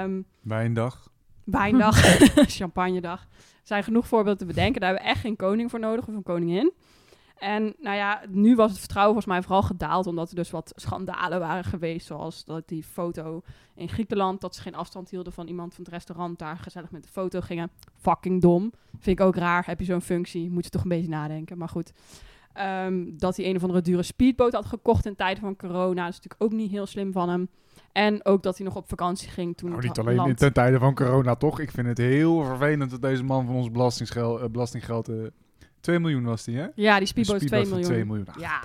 [0.05, 1.09] Um, Wijndag.
[1.45, 1.97] Wijndag.
[2.59, 3.21] Champagnedag.
[3.21, 3.27] Er
[3.63, 4.81] zijn genoeg voorbeelden te bedenken.
[4.81, 6.73] Daar hebben we echt geen koning voor nodig of een koningin.
[7.39, 10.73] En nou ja, nu was het vertrouwen volgens mij vooral gedaald, omdat er dus wat
[10.77, 12.07] schandalen waren geweest.
[12.07, 13.43] Zoals dat die foto
[13.75, 17.03] in Griekenland, dat ze geen afstand hielden van iemand van het restaurant, daar gezellig met
[17.03, 17.71] de foto gingen.
[17.97, 18.73] Fucking dom.
[18.99, 19.67] Vind ik ook raar.
[19.67, 20.51] Heb je zo'n functie?
[20.51, 21.59] Moet je toch een beetje nadenken.
[21.59, 21.93] Maar goed.
[22.85, 26.05] Um, dat hij een of andere dure speedboot had gekocht in tijden van corona.
[26.05, 27.49] Dat is natuurlijk ook niet heel slim van hem.
[27.93, 29.71] En ook dat hij nog op vakantie ging toen.
[29.71, 30.37] Nou, niet alleen land...
[30.37, 31.61] ten tijde van corona, toch?
[31.61, 35.27] Ik vind het heel vervelend dat deze man van ons belastinggeld, uh, belastinggeld uh,
[35.81, 36.67] 2 miljoen was die, hè?
[36.75, 37.83] Ja, die speedboot, is 2 miljoen.
[37.83, 38.29] 2 miljoen.
[38.29, 38.61] Ach, ja.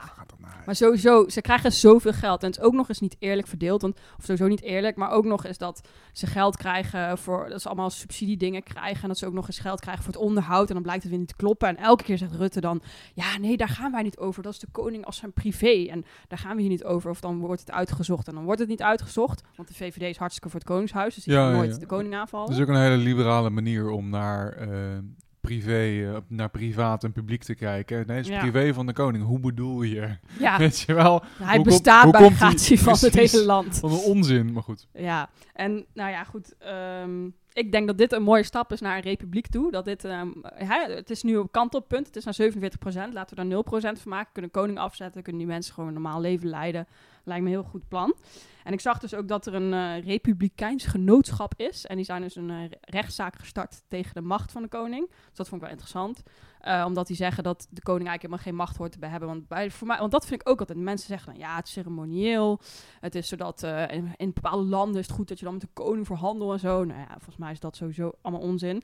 [0.65, 2.41] Maar sowieso, ze krijgen zoveel geld.
[2.41, 3.82] En het is ook nog eens niet eerlijk verdeeld.
[3.82, 7.49] Want, of sowieso niet eerlijk, maar ook nog eens dat ze geld krijgen voor...
[7.49, 9.02] Dat ze allemaal subsidiedingen krijgen.
[9.02, 10.67] En dat ze ook nog eens geld krijgen voor het onderhoud.
[10.67, 11.67] En dan blijkt het weer niet te kloppen.
[11.67, 12.82] En elke keer zegt Rutte dan...
[13.13, 14.43] Ja, nee, daar gaan wij niet over.
[14.43, 15.88] Dat is de koning als zijn privé.
[15.89, 17.10] En daar gaan we hier niet over.
[17.10, 18.28] Of dan wordt het uitgezocht.
[18.28, 19.43] En dan wordt het niet uitgezocht.
[19.56, 21.15] Want de VVD is hartstikke voor het koningshuis.
[21.15, 21.78] Dus die ja, gaan nooit ja.
[21.78, 22.47] de koning aanvallen.
[22.47, 24.67] Dat is ook een hele liberale manier om naar...
[24.67, 24.97] Uh,
[25.47, 28.08] privé, uh, naar privaat en publiek te kijken.
[28.08, 28.39] Nee, het is ja.
[28.39, 29.23] privé van de koning.
[29.23, 30.17] Hoe bedoel je?
[30.39, 30.58] Ja.
[30.63, 31.23] Weet je wel?
[31.41, 33.79] Hij bestaat bij gratie van het hele land.
[33.79, 34.88] Van een onzin, maar goed.
[34.93, 36.56] Ja, en nou ja, goed.
[37.01, 39.71] Um, ik denk dat dit een mooie stap is naar een republiek toe.
[39.71, 42.08] Dat dit, um, hè, het is nu op kantelpunt.
[42.08, 42.51] Het is naar
[43.10, 44.34] 47% Laten we daar 0% van maken.
[44.34, 45.23] Kunnen koning afzetten.
[45.23, 46.88] Kunnen die mensen gewoon een normaal leven leiden.
[47.23, 48.15] Lijkt me een heel goed plan.
[48.63, 51.86] En ik zag dus ook dat er een uh, republikeins genootschap is.
[51.86, 55.09] En die zijn dus een uh, rechtszaak gestart tegen de macht van de koning.
[55.09, 56.23] Dus dat vond ik wel interessant.
[56.62, 59.29] Uh, omdat die zeggen dat de koning eigenlijk helemaal geen macht hoort te hebben.
[59.29, 60.77] Want, bij, voor mij, want dat vind ik ook altijd.
[60.77, 62.59] Mensen zeggen dan, ja, het is ceremonieel.
[62.99, 65.69] Het is zodat in, in, bepaalde landen is het goed dat je dan met de
[65.73, 66.83] koning verhandelt en zo.
[66.83, 68.83] Nou ja, volgens mij is dat sowieso allemaal onzin.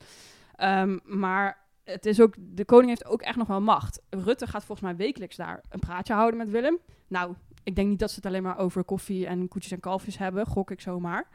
[0.62, 4.02] Um, maar het is ook, de koning heeft ook echt nog wel macht.
[4.10, 6.78] Rutte gaat volgens mij wekelijks daar een praatje houden met Willem.
[7.08, 10.18] Nou, ik denk niet dat ze het alleen maar over koffie en koetjes en kalfjes
[10.18, 11.28] hebben, gok ik zomaar.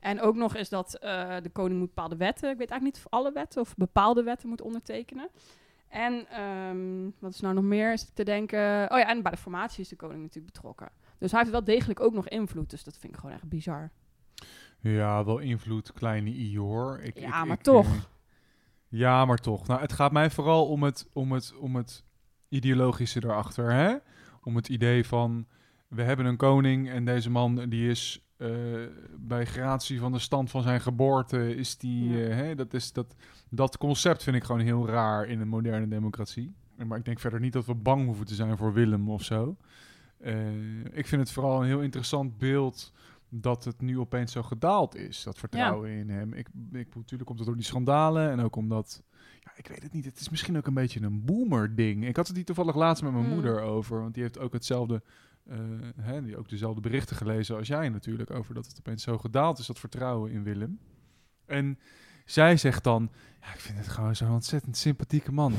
[0.00, 3.06] En ook nog is dat uh, de koning moet bepaalde wetten, ik weet eigenlijk niet
[3.06, 5.28] of alle wetten of bepaalde wetten moet ondertekenen.
[5.88, 8.58] En um, wat is nou nog meer is te denken?
[8.90, 10.90] Oh ja, en bij de formatie is de koning natuurlijk betrokken.
[11.18, 13.90] Dus hij heeft wel degelijk ook nog invloed, dus dat vind ik gewoon echt bizar.
[14.80, 17.00] Ja, wel invloed, kleine Ior.
[17.02, 18.08] Ik, ja, ik, maar ik, toch.
[18.88, 19.66] Ja, maar toch.
[19.66, 22.04] Nou, het gaat mij vooral om het, om het, om het
[22.48, 23.96] ideologische erachter, hè?
[24.44, 25.46] Om het idee van
[25.88, 28.48] we hebben een koning en deze man die is uh,
[29.18, 32.28] bij gratie van de stand van zijn geboorte is die, ja.
[32.28, 33.14] uh, hè, dat, is, dat,
[33.50, 36.54] dat concept vind ik gewoon heel raar in een moderne democratie.
[36.86, 39.56] Maar ik denk verder niet dat we bang hoeven te zijn voor Willem of zo.
[40.20, 42.92] Uh, ik vind het vooral een heel interessant beeld
[43.28, 45.96] dat het nu opeens zo gedaald is, dat vertrouwen ja.
[45.96, 46.32] in hem.
[46.32, 49.02] Ik, ik, natuurlijk komt het door die schandalen en ook omdat,
[49.44, 52.06] ja, ik weet het niet, het is misschien ook een beetje een boomer ding.
[52.06, 53.32] Ik had het hier toevallig laatst met mijn mm.
[53.32, 55.02] moeder over, want die heeft ook hetzelfde
[55.50, 55.56] uh,
[56.00, 59.58] hè, die ook dezelfde berichten gelezen als jij natuurlijk, over dat het opeens zo gedaald
[59.58, 60.78] is, dat vertrouwen in Willem.
[61.46, 61.78] En
[62.24, 65.54] zij zegt dan, ja, ik vind het gewoon zo'n ontzettend sympathieke man.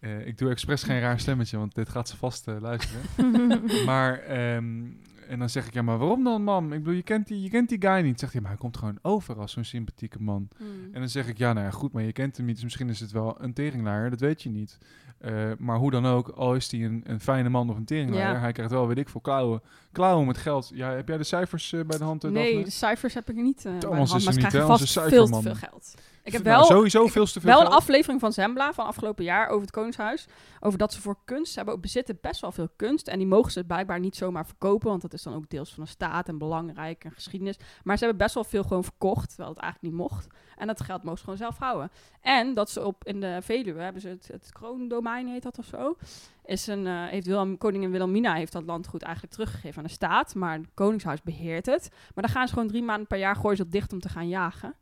[0.00, 3.02] uh, ik doe expres geen raar stemmetje, want dit gaat ze vast uh, luisteren.
[3.84, 5.00] maar, um,
[5.32, 6.72] en dan zeg ik, ja, maar waarom dan, mam?
[6.72, 8.20] Ik bedoel, je kent die, je kent die guy niet.
[8.20, 10.48] Zegt hij, maar hij komt gewoon over als zo'n sympathieke man.
[10.58, 10.66] Mm.
[10.92, 12.54] En dan zeg ik, ja, nou ja, goed, maar je kent hem niet.
[12.54, 14.78] Dus misschien is het wel een teringlaar, dat weet je niet.
[15.24, 18.34] Uh, maar hoe dan ook, al is hij een, een fijne man of een teringleider,
[18.34, 18.40] ja.
[18.40, 20.70] hij krijgt wel, weet ik veel, klauwen, klauwen met geld.
[20.74, 22.24] Ja, heb jij de cijfers uh, bij de hand?
[22.24, 22.64] Uh, nee, Daphne?
[22.64, 25.54] de cijfers heb ik niet bij de hand, is maar niet, vast veel te veel
[25.54, 25.94] geld.
[26.24, 27.70] Ik heb wel, nou, sowieso veel te veel wel geld.
[27.70, 30.26] een aflevering van Zembla van afgelopen jaar over het Koningshuis.
[30.60, 33.08] Over dat ze voor kunst, hebben bezitten best wel veel kunst.
[33.08, 35.84] En die mogen ze blijkbaar niet zomaar verkopen, want dat is dan ook deels van
[35.84, 37.56] de staat en belangrijk en geschiedenis.
[37.82, 40.26] Maar ze hebben best wel veel gewoon verkocht, terwijl het eigenlijk niet mocht.
[40.56, 41.90] En dat geld mogen ze gewoon zelf houden.
[42.20, 45.64] En dat ze op in de Veluwe hebben ze het, het kroondomein heet dat of
[45.64, 45.96] zo.
[46.44, 50.34] Is een, uh, heeft Willem, koningin Wilhelmina heeft dat landgoed eigenlijk teruggegeven aan de staat.
[50.34, 51.88] Maar het Koningshuis beheert het.
[52.14, 54.08] Maar dan gaan ze gewoon drie maanden per jaar gooien ze dat dicht om te
[54.08, 54.74] gaan jagen.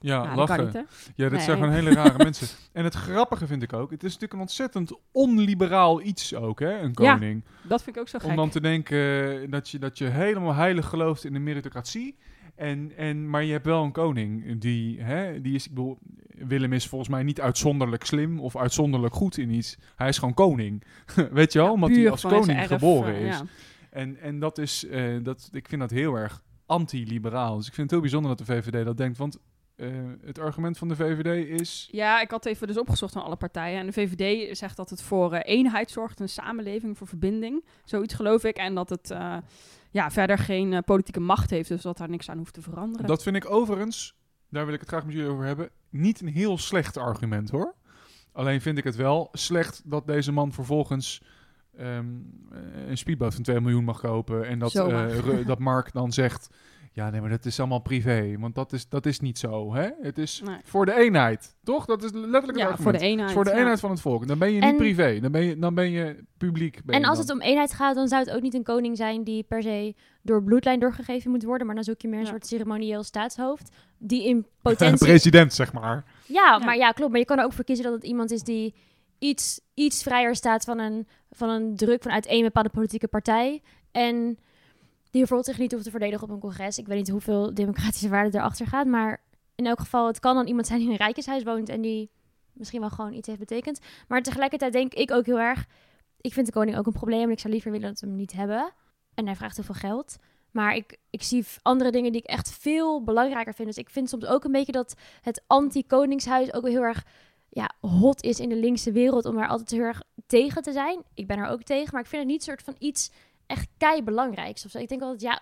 [0.00, 0.64] Ja, Nou, dat lachen.
[0.64, 0.74] niet?
[1.14, 1.40] Ja, dat Nee.
[1.40, 2.46] zijn gewoon hele rare mensen.
[2.72, 6.78] En het grappige vind ik ook, het is natuurlijk een ontzettend onliberaal iets ook, hè,
[6.78, 7.44] een Ja, koning.
[7.62, 8.36] Dat vind ik ook zo Om gek.
[8.36, 12.16] dan te denken dat je, dat je helemaal heilig gelooft in de meritocratie.
[12.54, 15.98] En, en, maar je hebt wel een koning die, hè, die is, ik bedoel,
[16.28, 19.76] Willem is volgens mij niet uitzonderlijk slim of uitzonderlijk goed in iets.
[19.96, 20.84] Hij is gewoon koning.
[21.30, 21.72] Weet je wel?
[21.72, 23.36] Omdat hij als koning erf, geboren eh, is.
[23.38, 23.44] ja.
[23.90, 27.56] En, en dat is, eh, dat, ik vind dat heel erg anti-liberaal.
[27.56, 29.18] Dus ik vind het heel bijzonder dat de VVD dat denkt.
[29.18, 29.38] Want
[29.78, 29.88] eh,
[30.24, 31.88] het argument van de VVD is...
[31.90, 33.80] Ja, ik had even dus opgezocht van alle partijen.
[33.80, 37.64] En de VVD zegt dat het voor eh, eenheid zorgt, een samenleving, voor verbinding.
[37.84, 38.56] Zoiets geloof ik.
[38.56, 39.36] En dat het eh,
[39.90, 43.06] ja, verder geen politieke macht heeft, dus dat daar niks aan hoeft te veranderen.
[43.06, 44.16] Dat vind ik overigens,
[44.48, 47.74] daar wil ik het graag met jullie over hebben, niet een heel slecht argument hoor.
[48.32, 51.22] Alleen vind ik het wel slecht dat deze man vervolgens
[51.76, 52.06] ehm,
[52.52, 54.46] eh, een speedboot van 2 miljoen mag kopen.
[54.46, 54.72] En dat,
[55.46, 56.48] dat Mark dan zegt,
[56.98, 58.36] ja nee, maar dat is allemaal privé.
[58.38, 59.74] Want dat is, dat is niet zo.
[59.74, 59.88] Hè?
[60.00, 60.56] Het is Nee.
[60.64, 61.84] voor de eenheid, toch?
[61.84, 62.82] Dat is letterlijk het ja, argument.
[62.82, 63.32] voor de eenheid.
[63.32, 63.56] voor de ja.
[63.56, 64.26] eenheid van het volk.
[64.26, 66.84] Dan ben je niet En- privé, dan ben je, dan ben je publiek.
[66.84, 67.26] Ben En je als dan.
[67.26, 69.94] het om eenheid gaat, dan zou het ook niet een koning zijn die per se
[70.22, 71.66] door bloedlijn doorgegeven moet worden.
[71.66, 72.30] Maar dan zoek je meer een Ja.
[72.30, 73.76] soort ceremonieel staatshoofd.
[73.98, 75.06] Die in potentie.
[75.06, 76.04] president, zeg maar.
[76.26, 76.64] Ja, Ja.
[76.64, 77.10] maar ja, klopt.
[77.10, 78.74] Maar je kan er ook voor kiezen dat het iemand is die
[79.18, 83.62] iets, iets vrijer staat van een, van een druk vanuit één bepaalde politieke partij.
[83.92, 84.38] En
[85.10, 86.78] die bijvoorbeeld zich niet hoeft te verdedigen op een congres.
[86.78, 88.86] Ik weet niet hoeveel democratische waarde erachter gaat.
[88.86, 89.22] Maar
[89.54, 92.10] in elk geval, het kan dan iemand zijn die in een rijtjeshuis woont en die
[92.52, 93.80] misschien wel gewoon iets heeft betekend.
[94.08, 95.66] Maar tegelijkertijd denk ik ook heel erg.
[96.20, 97.22] Ik vind de koning ook een probleem.
[97.22, 98.72] En ik zou liever willen dat we hem niet hebben.
[99.14, 100.16] En hij vraagt heel veel geld.
[100.50, 103.68] Maar ik, ik zie andere dingen die ik echt veel belangrijker vind.
[103.68, 107.04] Dus ik vind soms ook een beetje dat het anti-koningshuis ook heel erg
[107.48, 109.24] ja, hot is in de linkse wereld.
[109.24, 111.02] Om daar altijd heel erg tegen te zijn.
[111.14, 111.88] Ik ben er ook tegen.
[111.92, 113.10] Maar ik vind het niet soort van iets
[113.48, 114.02] echt kei
[114.54, 114.78] zo.
[114.78, 115.40] Ik denk altijd, ja,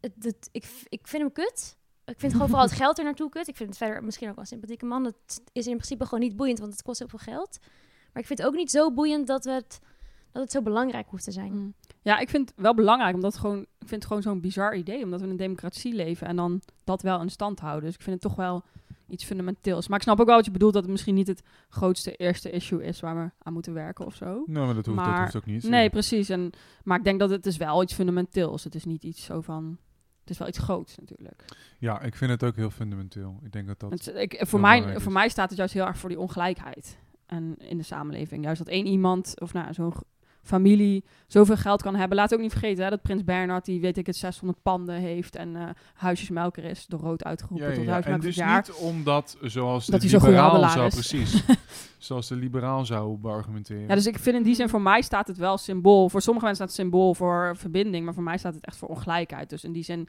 [0.00, 1.76] het, ik, ik vind hem kut.
[2.04, 3.48] Ik vind gewoon vooral het geld er naartoe kut.
[3.48, 5.04] Ik vind het verder misschien ook wel een sympathieke man.
[5.04, 7.58] Het is in principe gewoon niet boeiend, want het kost heel veel geld.
[8.12, 9.80] Maar ik vind het ook niet zo boeiend dat, het,
[10.32, 11.52] dat het zo belangrijk hoeft te zijn.
[11.52, 11.74] Mm.
[12.02, 14.76] Ja, ik vind het wel belangrijk, omdat het gewoon, ik vind het gewoon zo'n bizar
[14.76, 17.84] idee, omdat we in een democratie leven en dan dat wel in stand houden.
[17.84, 18.64] Dus ik vind het toch wel
[19.08, 19.88] iets fundamenteels.
[19.88, 22.50] Maar ik snap ook wel wat je bedoelt, dat het misschien niet het grootste eerste
[22.50, 24.42] issue is waar we aan moeten werken of zo.
[24.46, 25.62] Nou, maar dat hoeft, dat Maar- hoeft ook niet.
[25.62, 26.28] Nee, precies.
[26.28, 26.50] En,
[26.84, 28.64] maar ik denk dat het is wel iets fundamenteels.
[28.64, 29.78] Het is niet iets zo van,
[30.20, 31.44] het is wel iets groots natuurlijk.
[31.78, 33.40] Ja, ik vind het ook heel fundamenteel.
[33.44, 33.90] Ik denk dat dat...
[33.90, 37.54] Het, ik, voor, mij, voor mij staat het juist heel erg voor die ongelijkheid en
[37.58, 38.44] in de samenleving.
[38.44, 39.92] Juist dat één iemand, of nou, zo'n
[40.48, 42.16] familie, zoveel geld kan hebben.
[42.16, 45.36] Laat ook niet vergeten hè, dat prins Bernhard, die weet ik het, 600 panden heeft
[45.36, 45.62] en eh
[45.94, 48.02] huisjesmelker is, door rood uitgeroepen Ja, tot ja.
[48.02, 48.64] En dus jaar.
[48.66, 50.94] niet omdat, zoals Dat de liberaal handelaar zou, is.
[50.94, 51.42] precies,
[51.98, 53.86] zoals de liberaal zou beargumenteren.
[53.88, 56.08] Ja, dus ik vind in die zin, voor mij staat het wel symbool.
[56.08, 58.88] Voor sommige mensen staat het symbool voor verbinding, maar voor mij staat het echt voor
[58.88, 59.50] ongelijkheid.
[59.50, 60.08] Dus in die zin,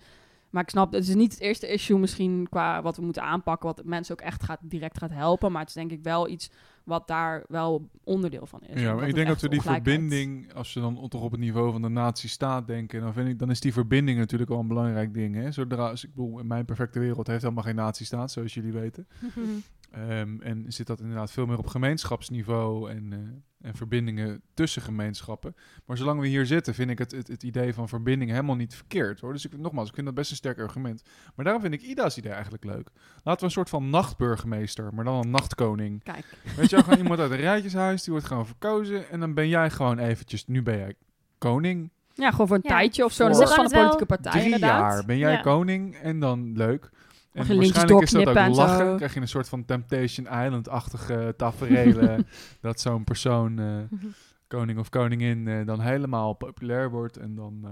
[0.49, 3.67] maar ik snap, het is niet het eerste issue misschien qua wat we moeten aanpakken,
[3.67, 5.51] wat mensen ook echt gaat, direct gaat helpen.
[5.51, 6.51] Maar het is denk ik wel iets
[6.83, 8.81] wat daar wel onderdeel van is.
[8.81, 11.71] ja, maar ik denk dat we die verbinding, als we dan toch op het niveau
[11.71, 15.13] van de nazi-staat denken, dan, vind ik, dan is die verbinding natuurlijk wel een belangrijk
[15.13, 15.35] ding.
[15.35, 15.51] Hè?
[15.51, 19.07] Zodra, als ik bedoel, in mijn perfecte wereld heeft helemaal geen nazi-staat, zoals jullie weten.
[19.91, 25.55] Ehm, en zit dat inderdaad veel meer op gemeenschapsniveau en, eh, en verbindingen tussen gemeenschappen.
[25.85, 28.75] Maar zolang we hier zitten, vind ik het, het, het idee van verbinding helemaal niet
[28.75, 29.33] verkeerd hoor.
[29.33, 31.03] Dus ik, nogmaals, ik vind dat best een sterk argument.
[31.35, 32.89] Maar daarom vind ik Ida's idee eigenlijk leuk.
[33.23, 36.03] Laten we een soort van nachtburgemeester, maar dan een nachtkoning.
[36.03, 36.25] Kijk,
[36.55, 39.09] Weet je wel, gewoon iemand uit een rijtjeshuis, die wordt gewoon verkozen.
[39.09, 40.93] En dan ben jij gewoon eventjes, nu ben jij
[41.37, 41.89] koning.
[42.13, 42.69] ja, gewoon voor een Ja.
[42.69, 43.27] tijdje of zo.
[43.27, 44.79] Dat is van een politieke partij Drie inderdaad.
[44.93, 45.41] jaar ben jij Ja.
[45.41, 46.89] koning en dan leuk.
[47.31, 48.85] En waarschijnlijk is dat ook lachen.
[48.87, 48.95] zo.
[48.95, 52.27] krijg je een soort van Temptation Island-achtige tafereelen.
[52.61, 53.99] dat zo'n persoon, eh,
[54.47, 57.17] koning of koningin, eh, dan helemaal populair wordt.
[57.17, 57.71] En dan eh,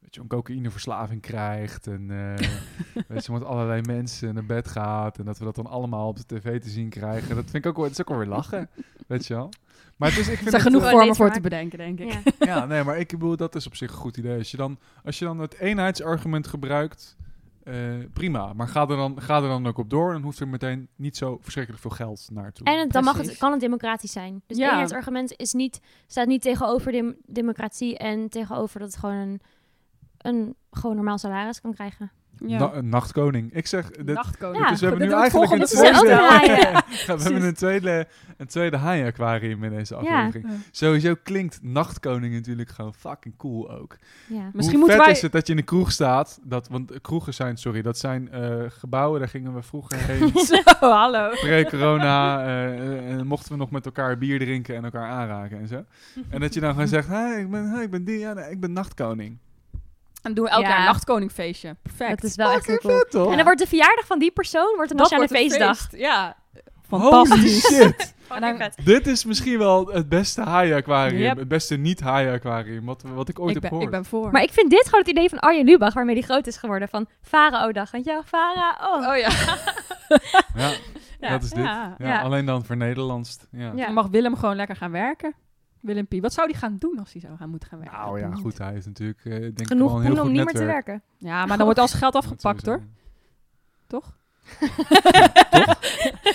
[0.00, 1.86] weet je, een cocaïneverslaving krijgt.
[1.86, 2.48] En eh,
[3.08, 5.18] weet je, met allerlei mensen naar bed gaat.
[5.18, 7.34] En dat we dat dan allemaal op de tv te zien krijgen.
[7.34, 8.68] Dat vind ik ook, wel- dat is ook wel weer lachen.
[9.08, 9.48] weet je wel.
[9.96, 11.68] Maar het is, ik Er vind zijn het, genoeg vormen voor te leedvermaak.
[11.70, 12.34] bedenken, denk ik.
[12.38, 12.46] Ja.
[12.58, 14.38] ja, nee, maar ik bedoel, dat is op zich een goed idee.
[14.38, 17.16] Als je dan, als je dan het eenheidsargument gebruikt,
[17.64, 17.74] eh,
[18.12, 18.52] prima.
[18.52, 20.12] Maar ga er, dan, ga er dan ook op door.
[20.12, 22.66] Dan hoeft er meteen niet zo verschrikkelijk veel geld naartoe.
[22.66, 24.42] En het- dan mag het, kan het democratisch zijn.
[24.46, 24.62] Dus Ja.
[24.62, 29.40] het eenheidsargument is niet, staat niet tegenover dem- democratie en tegenover dat het gewoon een,
[30.18, 32.10] een gewoon normaal salaris kan krijgen.
[32.46, 32.58] Ja.
[32.58, 33.54] Na- nachtkoning.
[33.54, 34.64] Ik zeg, dit, Nachtkoning.
[34.64, 36.08] Ja, dus we hebben nu eigenlijk een tweede...
[37.06, 40.46] Ja, we hebben een tweede, een tweede haai-aquarium in deze aflevering.
[40.48, 40.56] Ja.
[40.70, 43.96] Sowieso klinkt nachtkoning natuurlijk gewoon fucking cool ook.
[44.26, 44.50] Ja.
[44.52, 46.40] Misschien Hoe vet wij- is het dat je in de kroeg staat?
[46.42, 50.32] Dat, want kroegen zijn, sorry, dat zijn eh, gebouwen, daar gingen we vroeger heen.
[50.38, 51.28] Zo, hallo.
[51.30, 55.84] Pre-corona eh, eh, mochten we nog met elkaar bier drinken en elkaar aanraken en zo.
[56.30, 58.50] En dat je dan gewoon zegt, hey, ik ben, hey, ik ben die, ja, nee,
[58.50, 59.38] ik ben nachtkoning.
[60.22, 60.68] En doen we elk Ja.
[60.68, 61.76] jaar een nachtkoningfeestje.
[61.82, 62.20] Perfect.
[62.20, 62.98] Dat is wel echt heel cool.
[62.98, 63.30] Vet, toch?
[63.30, 65.78] En dan wordt de verjaardag van die persoon wordt een Dat nationale wordt een feestdag.
[65.90, 66.02] feest.
[66.02, 66.36] Ja.
[66.88, 67.60] Holy Fantastisch.
[67.72, 68.14] shit!
[68.28, 71.20] En dan- Dit is misschien wel het beste haai-aquarium.
[71.20, 71.36] Yep.
[71.36, 73.84] Het beste niet-haai-aquarium wat, wat ik ooit ik, heb ben, gehoord.
[73.84, 74.30] ik ben voor.
[74.32, 76.88] Maar ik vind dit gewoon het idee van Arjen Lubach, waarmee die groot is geworden.
[76.88, 77.90] Van Farao-dag.
[77.90, 78.96] Want ja, Farao.
[79.10, 79.28] oh ja.
[80.54, 80.70] Ja,
[81.20, 81.28] ja.
[81.30, 81.64] dat is dit.
[81.64, 81.94] Ja.
[81.98, 82.20] Ja, Ja.
[82.20, 83.38] Alleen dan voor Nederlands.
[83.50, 83.72] Ja.
[83.74, 83.84] Ja.
[83.84, 85.34] Dan mag Willem gewoon lekker gaan werken.
[85.82, 86.14] Willem P.
[86.20, 87.98] Wat zou die gaan doen als hij zou gaan moeten gaan werken?
[87.98, 88.58] Nou ja, goed.
[88.58, 90.54] Hij heeft natuurlijk eh, denk ik Genoeg wel een heel poen goed om niet meer
[90.54, 91.02] te werken.
[91.18, 92.82] Ja, maar dan wordt al zijn geld afgepakt hoor.
[93.88, 94.20] sowieso.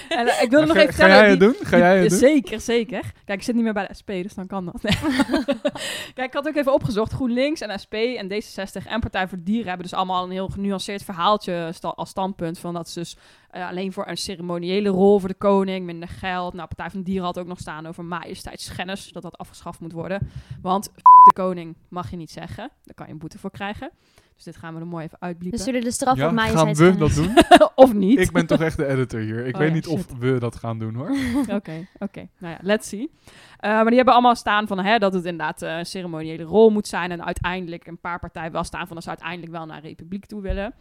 [0.10, 1.56] En, eh, ik Maar nog ga, even ga jij het doen?
[1.62, 2.20] Ga jij het Ja, doen?
[2.20, 3.02] Zeker, zeker.
[3.26, 4.82] Kijk, ik zit niet meer bij de SP, dus dan kan dat.
[6.16, 7.12] Kijk, ik had ook even opgezocht.
[7.14, 11.04] GroenLinks en SP en D66 en Partij voor Dieren hebben dus allemaal een heel genuanceerd
[11.04, 12.60] verhaaltje sta- als standpunt.
[12.60, 13.18] Van dat ze dus
[13.50, 16.54] eh, alleen voor een ceremoniële rol voor de koning, minder geld.
[16.54, 20.30] Nou, Partij van Dieren had ook nog staan over majesteitsschennis, dat dat afgeschaft moet worden.
[20.62, 22.70] Want f- de koning mag je niet zeggen.
[22.84, 23.92] Daar kan je een boete voor krijgen.
[24.38, 25.60] Dus dit gaan we er mooi even We uitbliepen.
[25.60, 27.34] zullen de straf Ja, op gaan we dat doen?
[27.86, 28.20] of niet.
[28.20, 29.46] ik ben toch echt de editor hier.
[29.46, 31.10] Ik Oh weet ja, niet of we dat gaan doen hoor.
[31.58, 32.28] Oké, oké.
[32.38, 33.12] Nou ja, let's see.
[33.58, 36.70] Eh, maar die hebben allemaal staan van hè, dat het inderdaad eh, een ceremoniële rol
[36.70, 37.12] moet zijn.
[37.12, 40.26] En uiteindelijk een paar partijen wel staan van dat ze uiteindelijk wel naar een republiek
[40.26, 40.74] toe willen.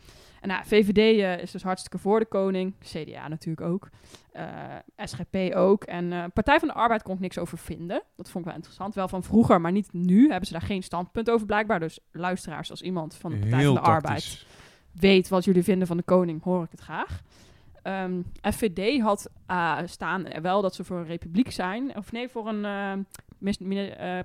[0.46, 2.74] Nou, VVD eh, is dus hartstikke voor de koning.
[2.80, 3.88] CDA natuurlijk ook.
[4.32, 4.44] Eh,
[4.96, 5.85] SGP ook.
[5.85, 8.02] En eh, Partij van de Arbeid kon ik niks over vinden.
[8.16, 8.94] Dat vond ik wel interessant.
[8.94, 10.28] Wel van vroeger, maar niet nu.
[10.28, 11.80] Hebben ze daar geen standpunt over blijkbaar.
[11.80, 14.46] Dus luisteraars als iemand van de Partij Heel van de Arbeid
[14.92, 17.22] weet wat jullie vinden van de koning, hoor ik het graag.
[17.82, 19.30] Ehm FVD had
[19.85, 21.96] staan er wel dat ze voor een republiek zijn.
[21.96, 23.06] Of nee, voor een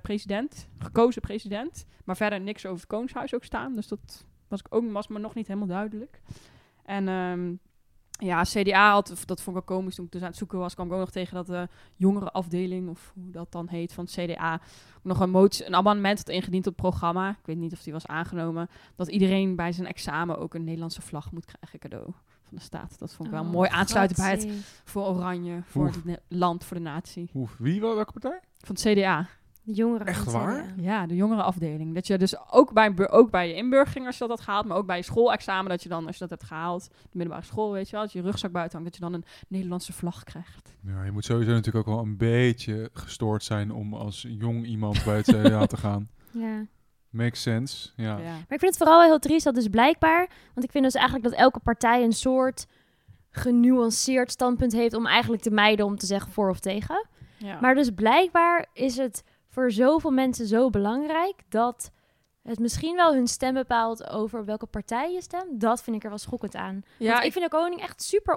[0.02, 1.86] president, gekozen president.
[2.04, 3.74] Maar verder niks over het koningshuis ook staan.
[3.74, 6.20] Dus dat was, ik ook, was me nog niet helemaal duidelijk.
[6.84, 7.52] En ehm,
[8.26, 10.58] ja, CDA had, of dat vond ik wel komisch toen ik dus aan het zoeken
[10.58, 13.92] was, kwam ik ook nog tegen dat de jongere afdeling, of hoe dat dan heet,
[13.92, 14.60] van het CDA,
[15.02, 17.30] nog een, motie, een amendement had ingediend op het programma.
[17.30, 21.02] Ik weet niet of die was aangenomen dat iedereen bij zijn examen ook een Nederlandse
[21.02, 22.12] vlag moet krijgen cadeau
[22.42, 22.98] van de staat.
[22.98, 24.48] Dat vond ik wel Oh, mooi aansluiten bij het
[24.84, 26.02] voor Oranje, voor Oef.
[26.04, 27.30] het land, voor de natie.
[27.34, 27.94] Oef, wie wel?
[27.94, 28.40] Welke partij?
[28.58, 29.28] Van het CDA.
[29.64, 30.06] De jongeren.
[30.06, 30.74] Echt waar?
[30.76, 31.94] Ja, de jongere afdeling.
[31.94, 34.76] Dat je dus ook bij, ook bij je inburgering, als je dat had gehaald, maar
[34.76, 37.72] ook bij je schoolexamen, dat je dan, als je dat hebt gehaald, de middelbare school,
[37.72, 40.24] weet je wel, als je je rugzak buiten hangt, dat je dan een Nederlandse vlag
[40.24, 40.76] krijgt.
[40.80, 45.04] Ja, je moet sowieso natuurlijk ook wel een beetje gestoord zijn om als jong iemand
[45.04, 46.08] bij het CDA te gaan.
[46.30, 46.66] Ja.
[47.10, 47.90] Makes sense.
[47.96, 48.16] Ja.
[48.16, 48.16] Ja.
[48.16, 50.28] Maar ik vind het vooral heel triest dat dus blijkbaar...
[50.54, 52.66] Want ik vind dus eigenlijk dat elke partij een soort
[53.30, 54.94] genuanceerd standpunt heeft...
[54.94, 57.06] om eigenlijk te mijden om te zeggen voor of tegen.
[57.38, 57.60] Ja.
[57.60, 61.34] Maar dus blijkbaar is het voor zoveel mensen zo belangrijk...
[61.48, 61.90] dat
[62.42, 65.60] het misschien wel hun stem bepaalt over welke partij je stemt.
[65.60, 66.82] Dat vind ik er wel schokkend aan.
[66.98, 68.34] ja, Want ik vind de koning echt super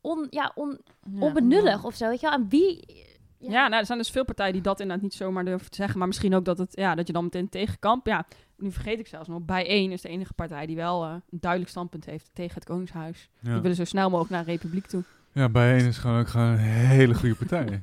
[0.00, 0.78] on, ja, on,
[1.12, 2.08] ja, onbenullig of zo.
[2.08, 2.34] Weet je wel?
[2.34, 3.04] Aan wie...
[3.38, 5.98] Ja, nou, er zijn dus veel partijen die dat inderdaad niet zomaar durven te zeggen.
[5.98, 8.06] Maar misschien ook dat, het, ja, dat je dan meteen tegenkamp.
[8.06, 8.26] Ja,
[8.56, 9.40] nu vergeet ik zelfs nog.
[9.44, 12.64] Bij één is de enige partij die wel eh, een duidelijk standpunt heeft tegen het
[12.64, 13.28] Koningshuis.
[13.40, 15.02] Die willen zo snel mogelijk naar een republiek toe.
[15.32, 17.82] ja, bijeen is gewoon ook gewoon een hele goede partij.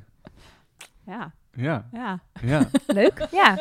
[1.06, 2.20] Ja, Ja, ja.
[2.42, 2.68] ja.
[2.86, 3.54] Leuk, ja.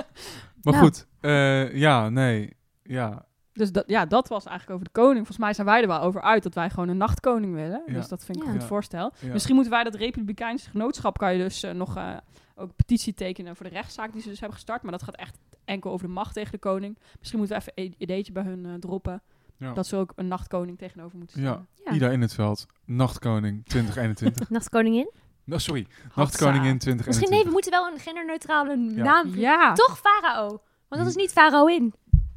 [0.63, 0.77] Maar Nou.
[0.77, 2.53] goed, eh, ja, nee,
[2.83, 3.25] ja.
[3.53, 5.17] Dus dat, ja, dat was eigenlijk over de koning.
[5.17, 7.83] Volgens mij zijn wij er wel over uit dat wij gewoon een nachtkoning willen.
[7.85, 7.93] Ja.
[7.93, 8.49] Dus dat vind ik Ja.
[8.49, 9.11] een goed voorstel.
[9.19, 9.31] ja.
[9.33, 11.17] Misschien moeten wij dat Republikeinse genootschap...
[11.17, 12.17] kan je dus eh, nog eh,
[12.55, 14.81] ook petitie tekenen voor de rechtszaak die ze dus hebben gestart.
[14.81, 16.97] Maar dat gaat echt enkel over de macht tegen de koning.
[17.19, 19.21] Misschien moeten we even een ideetje bij hun droppen.
[19.57, 19.73] Ja.
[19.73, 21.47] Dat ze ook een nachtkoning tegenover moeten Ja.
[21.47, 21.67] stellen.
[21.85, 21.91] Ja.
[21.91, 24.49] Ida in het veld, Nachtkoning 2021.
[24.49, 25.11] Nachtkoningin.
[25.43, 26.21] Nou, sorry, Hatsa.
[26.21, 27.05] Nachtkoningin 2021.
[27.07, 29.03] Misschien nee, we moeten wel een genderneutrale Ja.
[29.03, 29.35] naam.
[29.35, 29.73] Ja.
[29.73, 30.47] Toch farao.
[30.87, 31.93] Want dat is niet faraoin.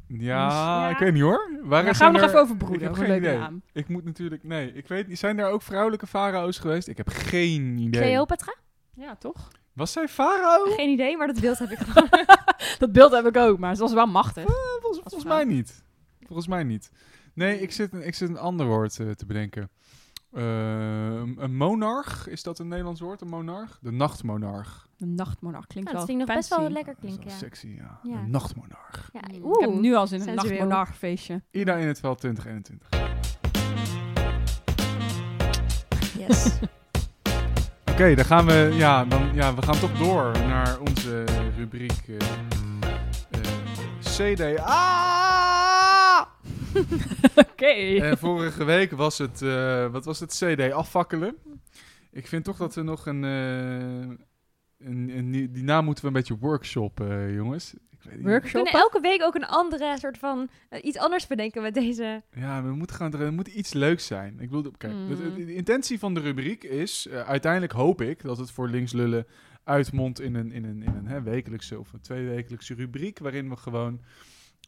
[0.07, 0.89] Ja, Ja.
[0.89, 1.49] ik weet niet hoor.
[1.63, 2.81] Waar gaan we nog even over Ik broeden.
[2.81, 3.37] heb over geen idee.
[3.37, 3.61] naam.
[3.73, 5.19] Ik moet natuurlijk, nee, ik weet niet.
[5.19, 6.87] Zijn er ook vrouwelijke farao's geweest?
[6.87, 8.01] Ik heb geen idee.
[8.01, 8.53] Cleopatra?
[8.93, 9.47] Ja, toch?
[9.73, 10.65] Was zij farao?
[10.75, 12.09] Geen idee, maar dat beeld heb ik gewoon.
[12.79, 14.43] Dat beeld heb ik ook, maar ze was wel machtig.
[14.45, 15.83] Eh, volgens, mij niet.
[16.25, 16.91] Volgens mij niet.
[17.33, 19.69] Nee, ik zit een, ik zit een ander woord eh, te bedenken.
[20.31, 20.43] Eh,
[21.37, 23.21] een monarch, is dat een Nederlands woord?
[23.21, 23.77] Een monarch?
[23.81, 24.87] De nachtmonarch.
[24.99, 27.29] Een nachtmonarch klinkt Ja, dat wel vind ik nog best wel lekker Dat is klinken,
[27.31, 27.37] ja.
[27.37, 27.99] sexy, ja.
[28.03, 28.17] Ja.
[28.17, 29.09] Een nachtmonarch.
[29.13, 29.21] ja.
[29.39, 31.41] Mm, Ik heb nu al zin in een nachtmonarch feestje.
[31.51, 32.89] Ida in het veld 2021.
[36.17, 36.59] Yes.
[37.91, 41.23] Oké, dan gaan we, ja, dan, ja, we gaan toch door naar onze
[41.57, 42.17] rubriek eh
[43.29, 43.39] eh,
[43.99, 45.26] CDA.
[47.51, 47.65] Oké.
[48.01, 51.35] En vorige week was het, eh, wat was het, CD afvakkelen.
[52.11, 54.15] Ik vind toch dat we nog een, eh,
[54.87, 57.73] een, een die naam moeten we een beetje workshoppen, jongens.
[57.73, 58.23] Ik weet niet.
[58.23, 58.51] We Workshop.
[58.63, 62.23] kunnen elke week ook een andere soort van eh, iets anders bedenken met deze.
[62.35, 64.39] Ja, we moeten gaan, er moet iets leuks zijn.
[64.39, 65.07] Ik bedoel, kijk, Mm.
[65.07, 68.69] de, de- de intentie van de rubriek is, eh, uiteindelijk hoop ik dat het voor
[68.69, 69.27] links lullen
[69.63, 73.55] uitmondt in een, in een, in een hè, wekelijkse of een tweewekelijkse rubriek, waarin we
[73.57, 74.01] gewoon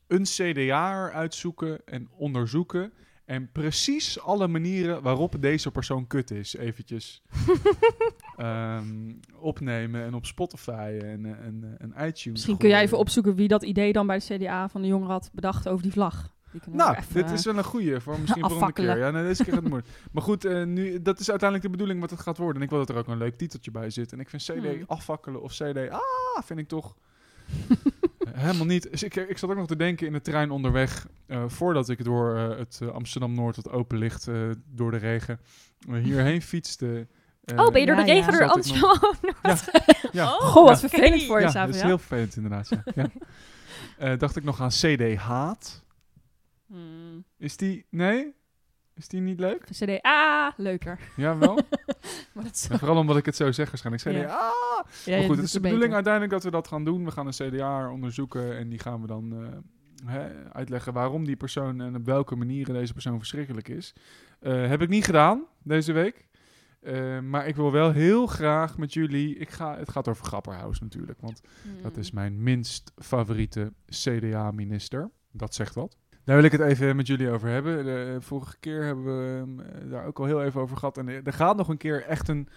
[0.09, 2.91] een CDA uitzoeken en onderzoeken
[3.25, 7.21] En precies alle manieren waarop deze persoon kut is, eventjes
[8.37, 12.25] ehm, opnemen en op Spotify en, eh, en, en iTunes.
[12.25, 15.11] Misschien kun jij even opzoeken wie dat idee dan bij de CDA van de jongeren
[15.13, 16.33] had bedacht over die vlag.
[16.51, 18.95] Die Nou, even, dit is wel een goeie voor misschien volgende afvakkelen.
[18.95, 19.03] keer.
[19.05, 19.93] Ja, nee, deze keer gaat het moeilijk.
[20.11, 22.55] Maar goed, eh, nu, dat is uiteindelijk de bedoeling wat het gaat worden.
[22.55, 24.11] En ik wil dat er ook een leuk titeltje bij zit.
[24.13, 24.83] En ik vind CD Hmm.
[24.87, 26.95] afvakkelen of CD, ah, vind ik toch
[28.33, 28.91] helemaal niet.
[28.91, 32.03] Dus ik, ik zat ook nog te denken in de trein onderweg, eh, voordat ik
[32.03, 35.39] door eh, het eh, Amsterdam-Noord, wat open ligt, eh, door de regen,
[36.01, 37.07] hierheen fietste.
[37.55, 39.03] Oh, ben je door de ja, regen door Zat ik nog-
[39.41, 39.81] Amsterdam?
[40.11, 42.69] Ja, Oh, Goh, wat vervelend voor je, ja, dat is heel vervelend inderdaad.
[42.69, 42.83] Ja.
[42.95, 43.09] ja.
[43.97, 45.83] Eh, dacht ik nog aan CD Haat.
[46.67, 47.23] Hmm.
[47.37, 48.35] Is die, nee?
[48.99, 49.63] Is die niet leuk?
[49.71, 50.99] CDA, leuker.
[51.15, 51.55] Ja, wel?
[52.33, 54.03] Maar dat vooral omdat ik het zo zeg waarschijnlijk.
[54.03, 54.33] CDA.
[54.33, 54.37] Ja.
[54.37, 54.85] Ah!
[55.05, 55.61] ja, maar goed, het is de beter.
[55.61, 57.05] bedoeling uiteindelijk dat we dat gaan doen.
[57.05, 61.35] We gaan een CDA onderzoeken en die gaan we dan eh, hè, uitleggen waarom die
[61.35, 63.93] persoon en op welke manieren deze persoon verschrikkelijk is.
[64.39, 66.27] Eh, heb ik niet gedaan deze week.
[66.81, 69.35] Eh, maar ik wil wel heel graag met jullie.
[69.35, 71.21] Ik ga, het gaat over Grapperhaus natuurlijk.
[71.21, 71.81] Want Hmm.
[71.81, 75.09] dat is mijn minst favoriete CDA-minister.
[75.31, 75.97] Dat zegt wat.
[76.29, 77.85] Daar wil ik het even met jullie over hebben.
[77.85, 80.97] De vorige keer hebben we hem daar ook al heel even over gehad.
[80.97, 82.47] En er er gaat nog een keer echt een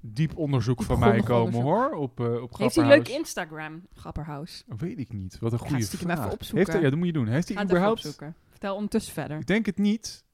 [0.00, 1.62] diep onderzoek van mij komen onderzoek.
[1.62, 1.90] hoor.
[1.90, 4.64] Op, eh op Heeft hij leuk Instagram, Grapperhaus?
[4.76, 5.38] Weet ik niet.
[5.38, 6.18] Wat een goede vraag.
[6.18, 6.56] even opzoeken.
[6.56, 7.26] Heeft hij, ja, dat moet je doen.
[7.26, 7.92] Heeft hij überhaupt...
[7.92, 8.34] opzoeken.
[8.50, 9.38] Vertel ondertussen verder.
[9.38, 10.24] Ik denk het niet.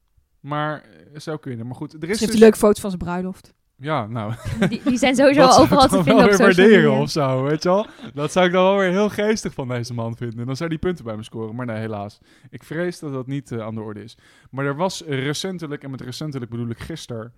[0.40, 1.66] Maar eh, zou kunnen.
[1.66, 2.30] Maar goed, er is Heeft dus...
[2.30, 3.54] hij leuke foto's van zijn bruiloft?
[3.80, 4.34] Ja, nou.
[4.68, 7.42] Die, die zijn sowieso dat zou overal te vinden wel op social waarderen of zo,
[7.42, 7.86] weet je wel.
[8.14, 10.46] Dat zou ik dan wel weer heel geestig van deze man vinden.
[10.46, 11.54] Dan zou die punten bij me scoren.
[11.54, 12.18] Maar nee, helaas.
[12.50, 14.18] Ik vrees dat dat niet eh, aan de orde is.
[14.50, 17.32] Maar er was recentelijk, en met recentelijk bedoel ik gisteren,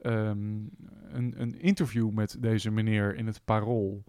[0.00, 0.38] ehm,
[1.12, 4.04] een, een interview met deze meneer in het Parool.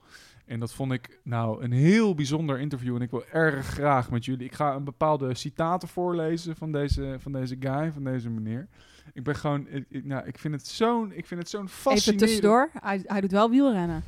[0.46, 2.96] En dat vond ik nou een heel bijzonder interview.
[2.96, 4.46] En ik wil erg graag met jullie.
[4.46, 8.68] Ik ga een bepaalde citaten voorlezen van deze, van deze guy, van deze meneer.
[9.14, 11.76] Ik ben gewoon, ik, ik- nou, ik vind het zo'n, ik vind het zo'n Even
[11.76, 12.20] fascinerend.
[12.28, 14.04] tussendoor, hij, hij doet wel wielrennen.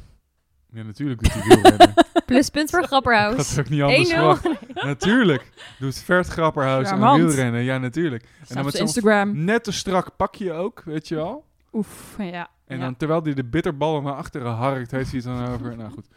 [0.71, 1.93] Ja, natuurlijk doet hij wielrennen.
[2.25, 3.49] Pluspunt voor Dat Grapperhaus.
[3.55, 4.13] had ook niet anders 1-0.
[4.13, 4.47] verwacht.
[4.73, 5.49] Natuurlijk.
[5.79, 7.21] Doet Vert Grapperhaus en Charmant.
[7.23, 7.63] wielrennen.
[7.63, 8.23] Ja, natuurlijk.
[8.23, 9.43] En dan op met Instagram.
[9.43, 11.45] net te strak pakje ook, weet je wel.
[11.73, 12.47] Oef, ja.
[12.65, 12.83] En ja.
[12.83, 15.77] dan terwijl hij de bitterballen naar achteren harkt, heeft hij het dan over.
[15.77, 16.07] Nou goed.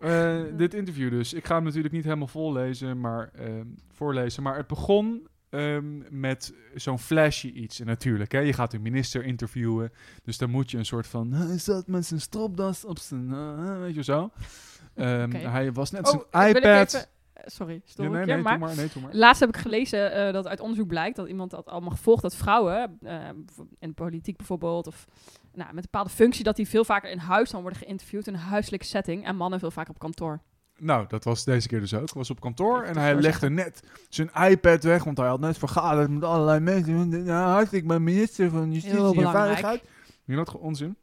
[0.00, 1.32] Eh, dit interview dus.
[1.32, 4.42] Ik ga hem natuurlijk niet helemaal vollezen, maar ehm, voorlezen.
[4.42, 7.80] Maar het begon ehm, met zo'n flashy iets.
[7.80, 9.92] En natuurlijk, hè, je gaat een minister interviewen.
[10.22, 11.32] Dus dan moet je een soort van...
[11.32, 13.32] Hij zat met zijn stropdas op zijn...
[13.32, 14.30] eh, weet je zo.
[14.94, 15.30] Ehm.
[15.30, 16.94] Hij was net Oh, zijn ik iPad...
[17.34, 19.14] eh, sorry, stom Ja, nee, maar maar, nee, doe maar.
[19.14, 22.34] laatst heb ik gelezen eh, dat uit onderzoek blijkt dat iemand dat allemaal gevolgd dat
[22.36, 23.28] vrouwen eh,
[23.78, 25.06] in de politiek bijvoorbeeld of
[25.52, 28.34] nou, met een bepaalde functie dat die veel vaker in huis dan worden geïnterviewd in
[28.34, 30.40] een huiselijke setting en mannen veel vaker op kantoor.
[30.80, 32.08] Nou, dat was deze keer dus ook.
[32.08, 35.58] Ik was op kantoor en hij legde net zijn iPad weg, want hij had net
[35.58, 37.28] vergaderd met allerlei mensen.
[37.28, 39.30] Hartstikke, ik ben minister van Justitie en.
[39.30, 39.82] Veiligheid.
[40.24, 40.96] Je had gewoon onzin.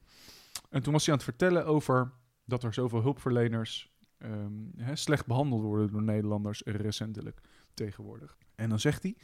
[0.69, 2.11] En toen was hij aan het vertellen over
[2.45, 7.39] dat er zoveel hulpverleners ehm, hè, slecht behandeld worden door Nederlanders recentelijk
[7.73, 8.37] tegenwoordig.
[8.55, 9.15] En dan zegt hij,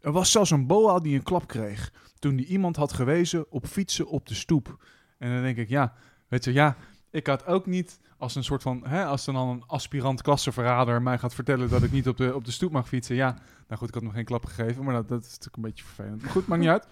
[0.00, 3.66] er was zelfs een boa die een klap kreeg toen die iemand had gewezen op
[3.66, 4.84] fietsen op de stoep.
[5.18, 5.94] En dan denk ik, ja,
[6.28, 6.76] weet je, ja,
[7.12, 11.18] ik had ook niet als een soort van, hè, als dan een aspirant klassenverrader mij
[11.18, 13.16] gaat vertellen dat ik niet op de, op de stoep mag fietsen.
[13.16, 15.62] Ja, nou goed, ik had nog geen klap gegeven, maar dat, dat is natuurlijk een
[15.62, 16.22] beetje vervelend.
[16.22, 16.86] Maar goed, maakt niet uit.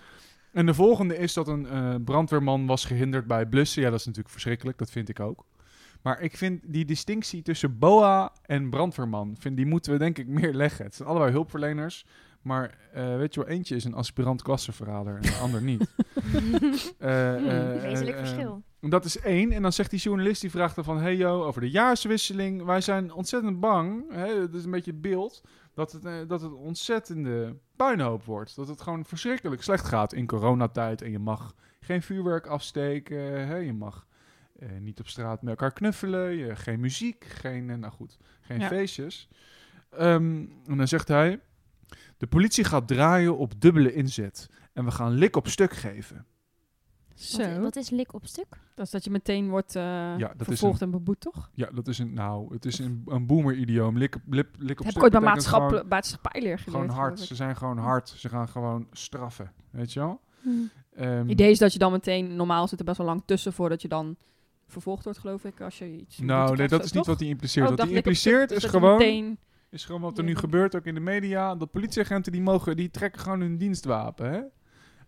[0.53, 3.83] En de volgende is dat een eh, brandweerman was gehinderd bij blussen.
[3.83, 5.45] Ja, dat is natuurlijk verschrikkelijk, dat vind ik ook.
[6.03, 10.27] Maar ik vind die distinctie tussen BOA en brandweerman, vind, die moeten we denk ik
[10.27, 10.85] meer leggen.
[10.85, 12.07] Het zijn allebei hulpverleners,
[12.43, 15.87] maar eh, weet je wel, eentje is een aspirant klassenverrader en de ander niet.
[16.99, 18.63] Eh, Hmm, eh, Wezenlijk eh, verschil.
[18.81, 19.53] dat is één.
[19.53, 20.99] En dan zegt die journalist, die vraagt dan van...
[21.01, 22.65] Hey yo, over de jaarswisseling.
[22.65, 24.05] Wij zijn ontzettend bang.
[24.13, 25.43] Hè, dat is een beetje het beeld.
[25.75, 28.57] Dat het, eh, dat het een ontzettende puinhoop wordt.
[28.57, 31.03] Dat het gewoon verschrikkelijk slecht gaat in coronatijd.
[31.03, 33.47] En je mag geen vuurwerk afsteken.
[33.47, 34.07] Hè, je mag
[34.59, 36.37] eh, niet op straat met elkaar knuffelen.
[36.37, 37.25] Je, geen muziek.
[37.25, 38.67] Geen, nou goed, geen Ja.
[38.69, 39.29] feestjes.
[39.91, 41.41] Ehm, en dan zegt hij...
[42.21, 44.49] De politie gaat draaien op dubbele inzet.
[44.73, 46.27] En we gaan lik op stuk geven.
[47.15, 47.39] Zo.
[47.53, 48.47] Wat, wat is lik op stuk?
[48.75, 51.51] Dat is dat je meteen wordt eh dat is vervolgd en beboet, toch?
[51.55, 53.99] Ja, dat is een, nou, het is een, een boomer-idioom.
[53.99, 56.91] Lik, lik, lik op Dat heb stuk ik ooit bij betekent maatschappelijk maatschappijleer Gewoon, geleerd.
[56.93, 57.19] gewoon hard.
[57.21, 58.09] Ze zijn gewoon hard.
[58.09, 59.53] Ze gaan gewoon straffen.
[59.71, 60.21] Weet je wel?
[60.97, 63.53] Ehm, Het idee is dat je dan meteen, normaal zit er best wel lang tussen
[63.53, 64.17] voordat je dan
[64.67, 66.19] vervolgd wordt, geloof ik, als je iets...
[66.19, 67.71] nou, nee, krijgt, dat is niet wat hij impliceert.
[67.71, 69.39] Oh, wat stuk, impliceert dus is je gewoon, meteen-
[69.71, 71.55] is gewoon wat er nu gebeurt, ook in de media.
[71.55, 74.31] Dat politieagenten, die, mogen, die trekken gewoon hun dienstwapen.
[74.33, 74.41] Hè?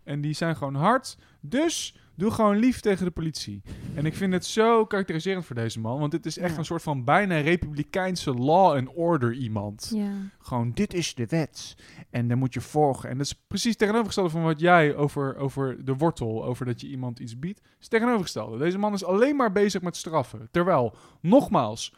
[0.03, 1.17] En die zijn gewoon hard.
[1.41, 3.61] Dus Doe gewoon lief tegen de politie.
[3.95, 5.99] En ik vind het zo karakteriserend voor deze man.
[5.99, 6.57] Want dit is echt Ja.
[6.57, 9.91] een soort van bijna republikeinse law and order iemand.
[9.95, 10.11] Ja.
[10.39, 11.75] Gewoon, dit is de wet.
[12.09, 13.09] En dan moet je volgen.
[13.09, 16.87] En dat is precies tegenovergestelde van wat jij over, over de wortel, over dat je
[16.87, 17.61] iemand iets biedt.
[17.79, 18.57] is tegenovergestelde.
[18.57, 20.47] Deze man is alleen maar bezig met straffen.
[20.51, 21.93] Terwijl, nogmaals,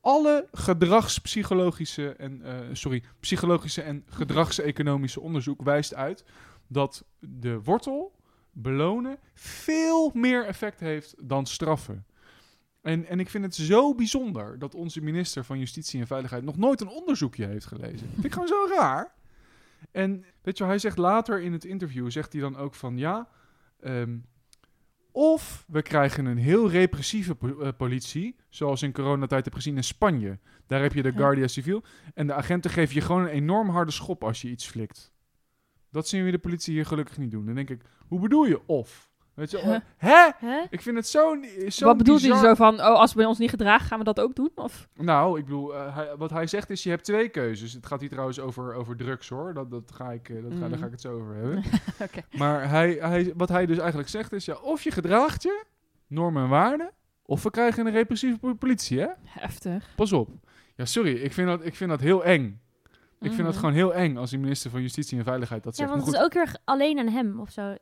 [0.00, 6.24] alle gedragspsychologische en, eh, sorry, psychologische en gedragseconomische onderzoek wijst uit
[6.66, 8.12] dat de wortel,
[8.52, 12.04] belonen, veel meer effect heeft dan straffen.
[12.82, 16.56] En, en ik vind het zo bijzonder dat onze minister van Justitie en Veiligheid nog
[16.56, 18.08] nooit een onderzoekje heeft gelezen.
[18.12, 19.14] Vind ik gewoon zo raar.
[19.90, 23.28] En weet je, hij zegt later in het interview, zegt hij dan ook van ja,
[23.80, 24.16] ehm,
[25.12, 30.38] of we krijgen een heel repressieve eh, politie, zoals in coronatijd heb gezien in Spanje.
[30.66, 31.12] Daar heb je de.
[31.12, 31.82] Guardia Civil
[32.14, 35.12] en de agenten geven je gewoon een enorm harde schop als je iets flikt.
[35.90, 37.46] Dat zien we de politie hier gelukkig niet doen.
[37.46, 39.09] Dan denk ik, hoe bedoel je of?
[39.34, 39.58] Weet je,
[39.98, 40.28] Huh?
[40.38, 40.62] hè?
[40.70, 41.36] Ik vind het zo,
[41.68, 44.20] zo Wat bedoelt hij zo van, oh, als we ons niet gedragen, gaan we dat
[44.20, 44.50] ook doen?
[44.54, 44.88] Of?
[44.94, 47.72] Nou, ik bedoel, eh, hij, wat hij zegt is, je hebt twee keuzes.
[47.72, 49.54] Het gaat hier trouwens over, over drugs, hoor.
[49.54, 50.70] Dat, dat ga ik, eh, dat ga, Mm.
[50.70, 51.62] daar ga ik het zo over hebben.
[52.02, 52.20] Oké.
[52.38, 55.64] Maar hij, hij, wat hij dus eigenlijk zegt is, ja, of je gedraagt je,
[56.06, 56.90] normen en waarden,
[57.22, 59.08] of we krijgen een repressieve po- politie, hè?
[59.24, 59.92] Heftig.
[59.96, 60.28] Pas op.
[60.76, 62.60] Ja, sorry, ik vind dat, ik vind dat heel eng.
[63.20, 63.58] Ik vind dat Mhm.
[63.58, 65.90] gewoon heel eng als die minister van Justitie en Veiligheid dat Ja, zegt.
[65.96, 67.74] want het is ook erg alleen aan hem of zo.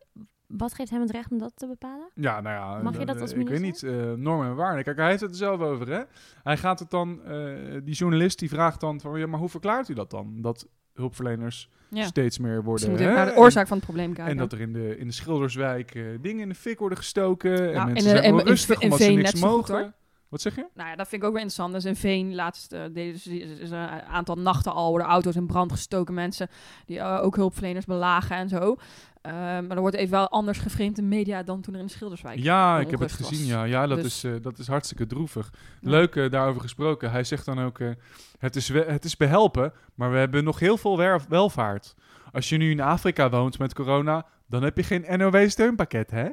[0.49, 2.09] Wat geeft hem het recht om dat te bepalen?
[2.14, 2.82] ja, nou ja.
[2.82, 4.84] Mag je eh, dat als Ik weet niet, eh, normen en waarden.
[4.84, 6.01] Kijk, hij heeft het er zelf over, hè?
[6.42, 7.46] Hij gaat het dan, eh,
[7.84, 10.40] die journalist die vraagt dan van, ja, maar hoe verklaart u dat dan?
[10.40, 12.05] Dat hulpverleners Ja.
[12.05, 12.88] steeds meer Dus worden.
[12.90, 12.94] hè?
[12.94, 14.32] even naar de En- oorzaak van het probleem kijken.
[14.32, 17.66] En dat er in de, in de Schilderswijk eh, dingen in de fik worden gestoken.
[17.68, 19.94] en Nou, mensen de- zijn onrustig in omdat ze niks goed, mogen.
[20.29, 20.66] Wat zeg je?
[20.74, 21.74] Nou ja, dat vind ik ook wel interessant.
[21.74, 25.47] Dus in Veen laatst deden ze is- is een aantal nachten al worden auto's in
[25.47, 26.14] brand gestoken.
[26.14, 26.49] Mensen
[26.87, 28.76] die eh, ook hulpverleners belagen en zo.
[29.22, 31.93] Eh, maar er wordt even wel anders geframed in media dan toen er in de
[31.93, 33.39] Schilderswijk Ja, ik heb het gezien.
[33.39, 33.49] was.
[33.49, 35.51] Ja, ja dat, Dus- is, eh, dat is hartstikke droevig.
[35.81, 35.91] Ja.
[35.91, 37.11] Leuk eh, daarover gesproken.
[37.11, 37.91] Hij zegt dan ook, eh,
[38.39, 40.97] het, is we- het is behelpen, maar we hebben nog heel veel
[41.29, 41.95] welvaart.
[42.33, 46.29] Als je nu in Afrika woont met corona, dan heb je geen NOW-steunpakket, hè?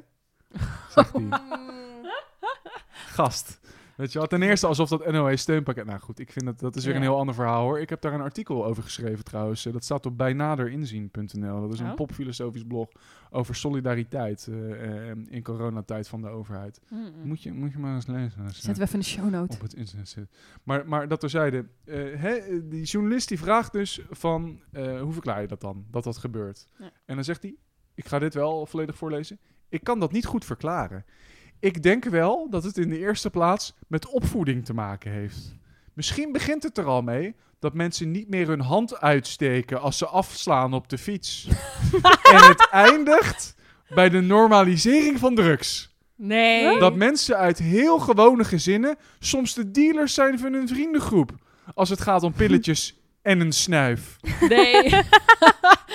[0.96, 1.28] Zegt hij.
[3.16, 3.60] Gast.
[3.96, 5.86] Weet je wel, ten eerste alsof dat NOW-steunpakket...
[5.86, 7.00] Nou goed, ik vind dat, dat is weer Ja.
[7.00, 7.80] een heel ander verhaal hoor.
[7.80, 9.66] Ik heb daar een artikel over geschreven trouwens.
[9.66, 11.62] Eh, Dat staat op bijnaderinzien.nl.
[11.62, 11.96] Dat is een Oh.
[11.96, 12.90] popfilosofisch blog
[13.30, 16.82] over solidariteit eh, in coronatijd van de overheid.
[16.90, 17.12] Mm.
[17.24, 18.44] Moet je, moet je maar eens lezen.
[18.44, 19.56] als Zetten we even in de show note.
[19.56, 20.30] op het internet zit.
[20.64, 21.66] Maar, maar dat terzijde.
[21.86, 24.60] eh hè, die journalist die vraagt dus van...
[25.02, 26.68] hoe verklaar je dat dan, dat dat gebeurt?
[26.80, 26.92] Ja.
[27.06, 27.56] En dan zegt hij...
[27.94, 29.40] Ik ga dit wel volledig voorlezen.
[29.70, 31.06] Ik kan dat niet goed verklaren.
[31.60, 35.56] Ik denk wel dat het in de eerste plaats met opvoeding te maken heeft.
[35.94, 40.06] Misschien begint het er al mee dat mensen niet meer hun hand uitsteken als ze
[40.06, 41.48] afslaan op de fiets.
[42.34, 43.56] en het eindigt
[43.90, 45.96] bij de normalisering van drugs.
[46.16, 46.80] Nee.
[46.80, 51.32] Dat mensen uit heel gewone gezinnen soms de dealers zijn van hun vriendengroep.
[51.74, 54.18] Als het gaat om pilletjes en een snuif.
[54.50, 54.90] Nee.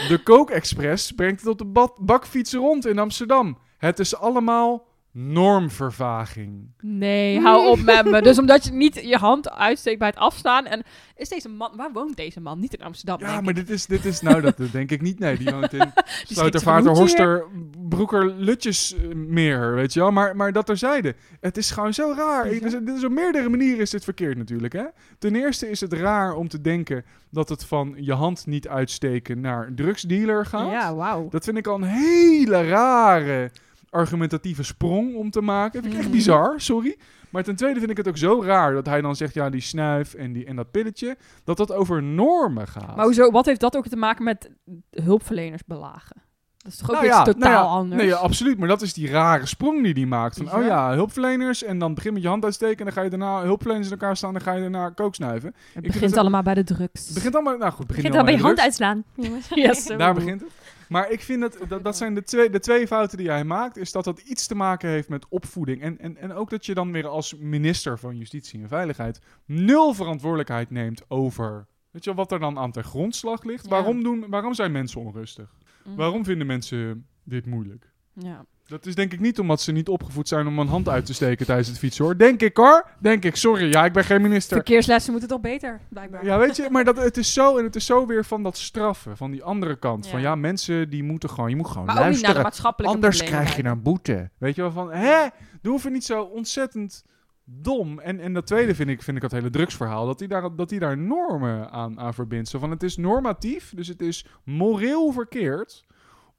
[0.08, 3.58] De Coke Express brengt het op de bad- bakfiets rond in Amsterdam.
[3.78, 4.86] Het is allemaal
[5.26, 6.70] normvervaging.
[6.80, 8.22] Nee, hou op met me.
[8.22, 10.66] Dus omdat je niet je hand uitsteekt bij het afstaan.
[10.66, 10.82] En
[11.16, 12.60] is deze man, waar woont deze man?
[12.60, 13.18] Niet in Amsterdam.
[13.20, 13.66] Ja, denk maar ik.
[13.66, 15.18] dit is, dit is nou, dat denk ik niet.
[15.18, 15.80] Nee, die woont in
[16.34, 17.44] hoedje Horster,
[17.88, 20.10] Broeker, Lutjes eh, meer, weet je wel.
[20.10, 21.14] Maar, maar dat terzijde.
[21.40, 22.46] Het is gewoon zo raar.
[22.46, 24.84] Ik- dus, dit is op meerdere manieren is dit verkeerd natuurlijk, hè.
[25.18, 29.40] Ten eerste is het raar om te denken dat het van je hand niet uitsteken
[29.40, 30.70] naar drugsdealer gaat.
[30.70, 31.28] Ja, wauw.
[31.28, 33.50] Dat vind ik al een hele rare
[33.90, 35.72] argumentatieve sprong om te maken.
[35.72, 36.16] Dat vind ik echt Mhm.
[36.16, 36.96] bizar, sorry.
[37.30, 39.60] Maar ten tweede vind ik het ook zo raar dat hij dan zegt, ja, die
[39.60, 42.96] snuif en, die, en dat pilletje, dat dat over normen gaat.
[42.96, 44.50] Maar hoezo, wat heeft dat ook te maken met
[44.90, 46.16] hulpverleners belagen?
[46.56, 48.00] Dat is toch ook Nou iets ja, totaal nou ja, anders?
[48.00, 48.58] Nee, ja, absoluut.
[48.58, 50.36] Maar dat is die rare sprong die hij maakt.
[50.36, 50.58] Van, Ja.
[50.58, 51.62] oh ja, hulpverleners.
[51.64, 52.78] En dan begin met je hand uitsteken.
[52.78, 54.28] En dan ga je daarna hulpverleners in elkaar staan.
[54.28, 55.48] En dan ga je daarna kooksnuiven.
[55.48, 57.04] het vind begint het- allemaal bij de drugs.
[57.04, 57.56] Het begint allemaal...
[57.58, 59.04] Nou goed, begin Begint al bij je hand uitslaan.
[59.54, 59.84] Yes.
[59.86, 60.50] Daar begint het.
[60.90, 63.76] Maar ik vind dat, dat, dat zijn de twee, de twee fouten die hij maakt.
[63.76, 65.82] Is dat dat iets te maken heeft met opvoeding.
[65.82, 69.94] En, en, en ook dat je dan weer als minister van Justitie en Veiligheid nul
[69.94, 71.66] verantwoordelijkheid neemt over...
[71.90, 73.64] Weet je wel, wat er dan aan ten grondslag ligt?
[73.64, 73.70] Ja.
[73.70, 75.54] Waarom, doen, waarom zijn mensen onrustig?
[75.84, 75.96] Mm.
[75.96, 77.92] Waarom vinden mensen dit moeilijk?
[78.12, 78.44] Ja.
[78.70, 81.14] Dat is denk ik niet omdat ze niet opgevoed zijn om een hand uit te
[81.14, 82.16] steken tijdens het fietsen hoor.
[82.18, 82.86] Denk ik hoor.
[82.98, 83.36] Denk ik.
[83.36, 83.72] Sorry.
[83.72, 84.56] Ja, ik ben geen minister.
[84.56, 86.24] Verkeerslessen moeten toch beter, blijkbaar.
[86.24, 88.56] Ja, weet je, maar dat, het is zo en het is zo weer van dat
[88.56, 90.06] straffen, van die andere kant.
[90.06, 90.34] Van Ja.
[90.34, 92.42] mensen die moeten gewoon, je moet gewoon maar ook niet luisteren.
[92.42, 94.30] maatschappelijke Anders problemen krijg je een boete.
[94.38, 95.26] Weet je wel van, hè?
[95.62, 97.04] Doe even niet zo ontzettend
[97.44, 97.98] dom.
[97.98, 100.70] En, en dat tweede vind ik, vind ik dat hele drugsverhaal, dat hij daar, dat
[100.70, 102.48] hij daar normen aan, aan verbindt.
[102.48, 105.84] Zo van, het is normatief, dus het is moreel verkeerd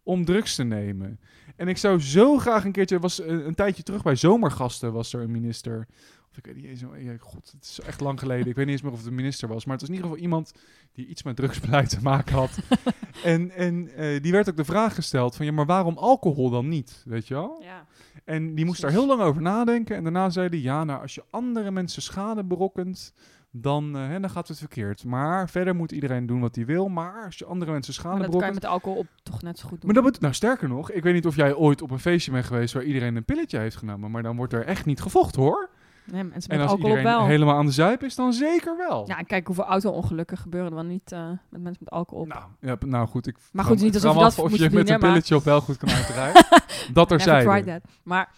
[0.04, 1.20] om drugs te nemen.
[1.56, 5.14] En ik zou zo graag een keertje, was een, een tijdje terug bij Zomergasten was
[5.14, 5.88] er een minister.
[6.32, 8.48] Of ik weet niet eens, ja, god, het is echt lang geleden.
[8.48, 10.10] Ik weet niet eens meer of het een minister was, maar het was in ieder
[10.10, 10.54] geval iemand
[10.94, 12.60] die iets met drugsbeleid te maken had.
[13.24, 16.68] en en eh, die werd ook de vraag gesteld van, ja, maar waarom alcohol dan
[16.68, 17.04] niet?
[17.06, 17.62] Weet je wel?
[17.64, 17.86] Ja.
[18.26, 19.96] En die moest daar heel lang over nadenken.
[19.96, 23.14] En daarna zei hij, ja, nou, als je andere mensen schade berokkent,
[23.52, 25.04] dan, eh, hè, dan gaat het verkeerd.
[25.04, 26.88] Maar verder moet iedereen doen wat hij wil.
[26.88, 29.60] Maar als je andere mensen schade Maar dat kan je met alcohol op toch net
[29.60, 29.86] zo goed doen.
[29.86, 32.32] Maar dat moet, nou sterker nog, ik weet niet of jij ooit op een feestje
[32.32, 34.12] bent geweest waar iedereen een pilletje heeft genomen.
[34.12, 35.70] Maar dan wordt er echt niet gevochten hoor.
[36.06, 37.28] Nee, mensen En met als alcohol op iedereen wel.
[37.28, 39.08] helemaal aan de zuip is, dan zeker wel.
[39.08, 42.28] Ja, en kijk hoeveel auto-ongelukken gebeuren er wel niet eh, met mensen met alcohol op.
[42.30, 44.90] Nou, ja, nou goed, ik Maar vraag goed, niet alsof dat af of je met
[44.90, 46.46] een maar- pilletje op wel goed kan uitrijden.
[46.94, 47.82] dat er zijn.
[48.04, 48.30] Maar,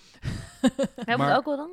[0.95, 1.69] Helpt Maar- ook wel dan?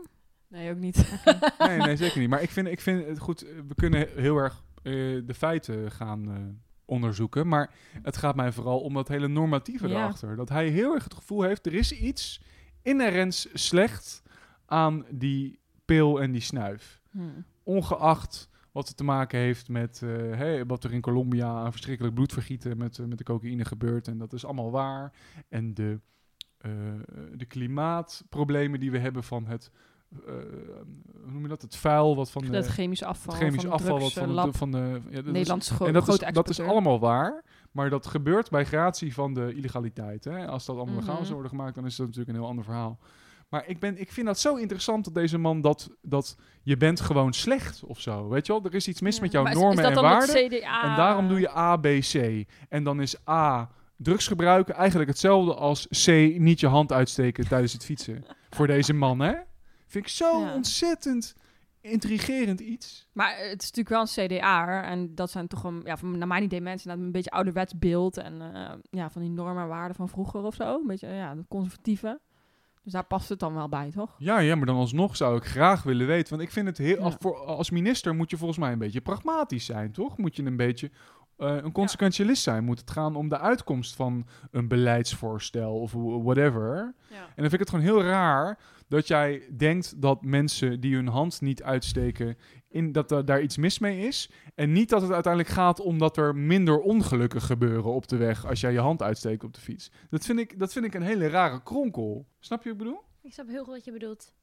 [0.50, 0.96] Nee, ook niet.
[1.58, 2.28] Nee, nee, zeker niet.
[2.28, 4.92] Maar ik vind, ik vind het goed, eh, we kunnen heel erg eh,
[5.26, 6.40] de feiten gaan eh,
[6.84, 7.48] onderzoeken.
[7.48, 9.94] Maar het gaat mij vooral om dat hele normatieve Ja.
[9.94, 10.36] erachter.
[10.36, 12.42] Dat hij heel erg het gevoel heeft, er is iets
[12.82, 14.22] inherents slecht
[14.66, 17.00] aan die pil en die snuif.
[17.10, 17.44] Hmm.
[17.62, 22.76] Ongeacht wat het te maken heeft met eh, wat er in Colombia aan verschrikkelijk bloedvergieten
[22.78, 24.08] met, met de cocaïne gebeurt.
[24.08, 25.12] En dat is allemaal waar.
[25.48, 26.00] En de,
[26.58, 26.70] eh,
[27.34, 29.70] de klimaatproblemen die we hebben van het,
[30.26, 30.32] eh,
[31.22, 33.34] hoe noem je dat, het vuil wat van de, dat chemisch afval.
[33.34, 36.48] het chemisch van afval wat van de, van de ja, Nederlandse en dat is, dat
[36.48, 40.24] is allemaal waar, maar dat gebeurt bij gratie van de illegaliteit.
[40.24, 40.46] Hè?
[40.46, 41.22] Als dat allemaal legaal Mhm.
[41.22, 42.98] zou worden gemaakt, dan is dat natuurlijk een heel ander verhaal.
[43.48, 47.00] Maar ik, ben, ik vind dat zo interessant dat deze man dat, dat je bent
[47.00, 48.28] gewoon slecht of zo.
[48.28, 49.22] Weet je wel, er is iets mis Ja.
[49.22, 50.50] met jouw Maar normen is en waarden.
[50.62, 52.44] En daarom doe je A, B, C.
[52.68, 56.06] En dan is A, drugs gebruiken eigenlijk hetzelfde als C,
[56.38, 58.24] niet je hand uitsteken tijdens het fietsen.
[58.50, 59.34] Voor deze man, hè?
[59.90, 60.54] Vind ik zo Ja.
[60.54, 61.34] ontzettend
[61.80, 63.08] intrigerend iets.
[63.12, 64.82] Maar het is natuurlijk wel een CDA.
[64.82, 67.78] En dat zijn toch een, ja, van, naar mijn idee mensen met een beetje ouderwets
[67.78, 68.16] beeld.
[68.16, 70.74] En eh, ja, van die normen en waarden van vroeger of zo.
[70.80, 72.20] Een beetje, ja, de conservatieve.
[72.82, 74.14] Dus daar past het dan wel bij, toch?
[74.18, 76.30] Ja, ja, maar dan alsnog zou ik graag willen weten.
[76.30, 76.96] Want ik vind het heel.
[76.96, 77.02] Ja.
[77.02, 80.18] Als, voor, als minister moet je volgens mij een beetje pragmatisch zijn, toch?
[80.18, 80.90] Moet je een beetje
[81.40, 82.64] een consequentialist zijn.
[82.64, 86.94] Moet het gaan om de uitkomst van een beleidsvoorstel of wh- whatever.
[87.10, 87.16] Ja.
[87.16, 91.08] En dan vind ik het gewoon heel raar dat jij denkt dat mensen die hun
[91.08, 92.36] hand niet uitsteken,
[92.68, 94.30] in, dat er daar iets mis mee is.
[94.54, 98.60] En niet dat het uiteindelijk gaat omdat er minder ongelukken gebeuren op de weg als
[98.60, 99.90] jij je hand uitsteekt op de fiets.
[100.10, 102.26] Dat vind ik, dat vind ik een hele rare kronkel.
[102.38, 103.02] Snap je wat ik bedoel?
[103.22, 104.34] Ik snap heel goed wat je bedoelt.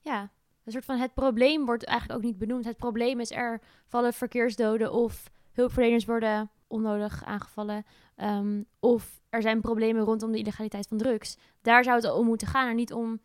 [0.00, 0.30] Ja,
[0.64, 2.64] een soort van het probleem wordt eigenlijk ook niet benoemd.
[2.64, 7.84] Het probleem is er vallen verkeersdoden of hulpverleners worden onnodig aangevallen.
[8.16, 11.36] ehm, of er zijn problemen rondom de illegaliteit van drugs.
[11.62, 13.20] Daar zou het om moeten gaan en niet om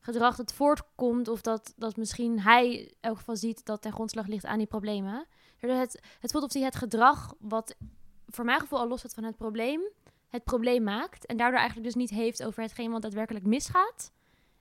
[0.00, 4.26] gedrag dat voortkomt of dat, dat misschien hij in elk geval ziet dat ten grondslag
[4.26, 5.26] ligt aan die problemen.
[5.58, 7.76] Het, het voelt of hij het gedrag wat
[8.26, 9.80] voor mijn gevoel al los staat van het probleem,
[10.28, 11.26] het probleem maakt.
[11.26, 14.12] En daardoor eigenlijk dus niet heeft over hetgeen wat daadwerkelijk misgaat.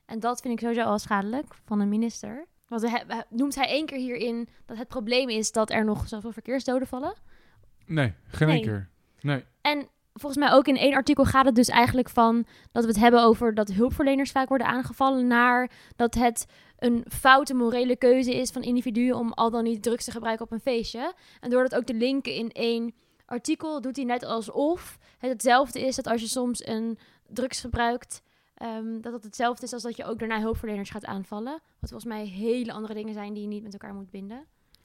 [0.06, 2.48] En dat vind ik sowieso al schadelijk van een minister.
[2.68, 6.32] Want hij, noemt hij één keer hierin dat het probleem is dat er nog zoveel
[6.32, 7.14] verkeersdoden vallen.
[7.86, 8.62] Nee, geen Nee.
[8.62, 8.90] keer.
[9.22, 9.46] Nee.
[9.62, 13.00] En volgens mij ook in één artikel gaat het dus eigenlijk van dat we het
[13.00, 16.46] hebben over dat hulpverleners vaak worden aangevallen, naar dat het
[16.80, 20.52] een foute morele keuze is van individuen om al dan niet drugs te gebruiken op
[20.52, 21.14] een feestje.
[21.40, 22.94] En door dat ook te linken in één
[23.26, 26.98] artikel, doet hij net alsof het hetzelfde is dat als je soms een
[27.28, 28.22] drugs gebruikt,
[28.58, 31.62] ehm, dat het hetzelfde is als dat je ook daarna hulpverleners gaat aanvallen.
[31.80, 34.38] Wat volgens mij hele andere dingen zijn die je niet met elkaar moet binden.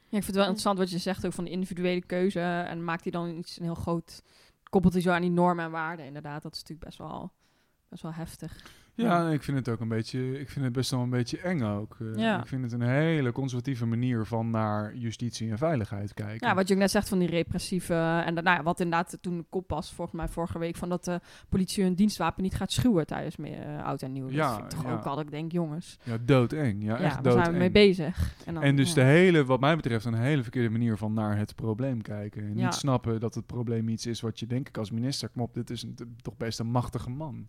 [0.09, 2.41] Ja, ik vind het wel interessant wat je zegt ook van de individuele keuze.
[2.41, 4.23] En maakt hij dan iets een heel groot...
[4.71, 6.43] Koppelt hij zo aan die normen en waarden inderdaad.
[6.43, 7.33] Dat is natuurlijk best wel,
[7.89, 8.82] best wel heftig.
[8.95, 11.63] Ja, ik vind het ook een beetje, ik vind het best wel een beetje eng
[11.63, 11.97] ook.
[12.01, 12.41] Eh, Ja.
[12.41, 16.49] Ik vind het een hele conservatieve manier van naar justitie en veiligheid kijken.
[16.49, 17.95] Ja, wat je ook net zegt van die repressieve...
[17.95, 20.77] En nou ja, wat inderdaad toen de kop was, volgens mij vorige week...
[20.77, 24.31] van dat de politie hun dienstwapen niet gaat schuwen tijdens meer, eh, oud en nieuw.
[24.31, 24.93] Ja, dat vind ik toch ja.
[24.93, 25.99] ook al ik denk, jongens...
[26.03, 26.85] Ja, doodeng.
[26.85, 27.43] Ja, Ja, echt doodeng.
[27.43, 28.35] zijn we mee bezig?
[28.45, 31.37] En, dan, En dus de hele, wat mij betreft, een hele verkeerde manier van naar
[31.37, 32.43] het probleem kijken.
[32.43, 35.43] En niet snappen dat het probleem iets is wat je, denk ik, als minister, kom
[35.43, 37.49] op, dit is een, toch best een machtige man.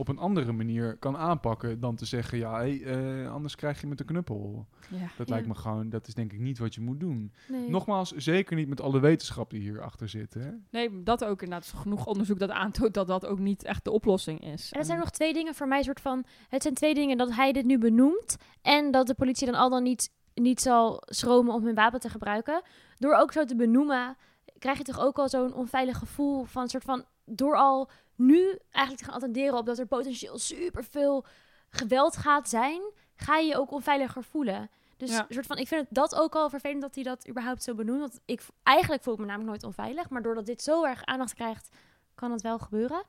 [0.00, 3.86] Op een andere manier kan aanpakken dan te zeggen, ja, hey, eh, anders krijg je
[3.86, 4.66] met de knuppel.
[4.90, 4.98] Ja.
[5.16, 5.34] Dat Ja.
[5.34, 7.32] lijkt me gewoon, dat is denk ik niet wat je moet doen.
[7.48, 7.68] Nee.
[7.70, 10.34] Nogmaals, zeker niet met alle wetenschap die hierachter zit.
[10.34, 10.50] Hè?
[10.70, 11.68] Nee, dat ook inderdaad.
[11.68, 14.72] Er is genoeg onderzoek dat aantoont dat dat ook niet echt de oplossing is.
[14.72, 16.24] En er zijn nog twee dingen voor mij, soort van.
[16.48, 18.36] Het zijn twee dingen dat hij dit nu benoemt.
[18.62, 22.08] En dat de politie dan al dan niet, niet zal schromen om hun wapen te
[22.08, 22.62] gebruiken.
[22.96, 24.16] Door ook zo te benoemen,
[24.58, 27.04] krijg je toch ook al zo'n onveilig gevoel van soort van.
[27.24, 27.90] Door al
[28.20, 31.24] nu eigenlijk te gaan attenderen op dat er potentieel superveel
[31.68, 32.80] geweld gaat zijn,
[33.14, 34.70] ga je je ook onveiliger voelen.
[34.96, 35.26] Dus Ja.
[35.28, 38.00] soort van, ik vind het dat ook al vervelend dat hij dat überhaupt zo benoemt.
[38.00, 40.10] Want ik, eigenlijk voel ik me namelijk nooit onveilig.
[40.10, 41.68] Maar doordat dit zo erg aandacht krijgt,
[42.14, 43.04] kan het wel gebeuren.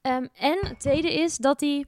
[0.00, 1.86] Ehm, en het tweede is dat, die,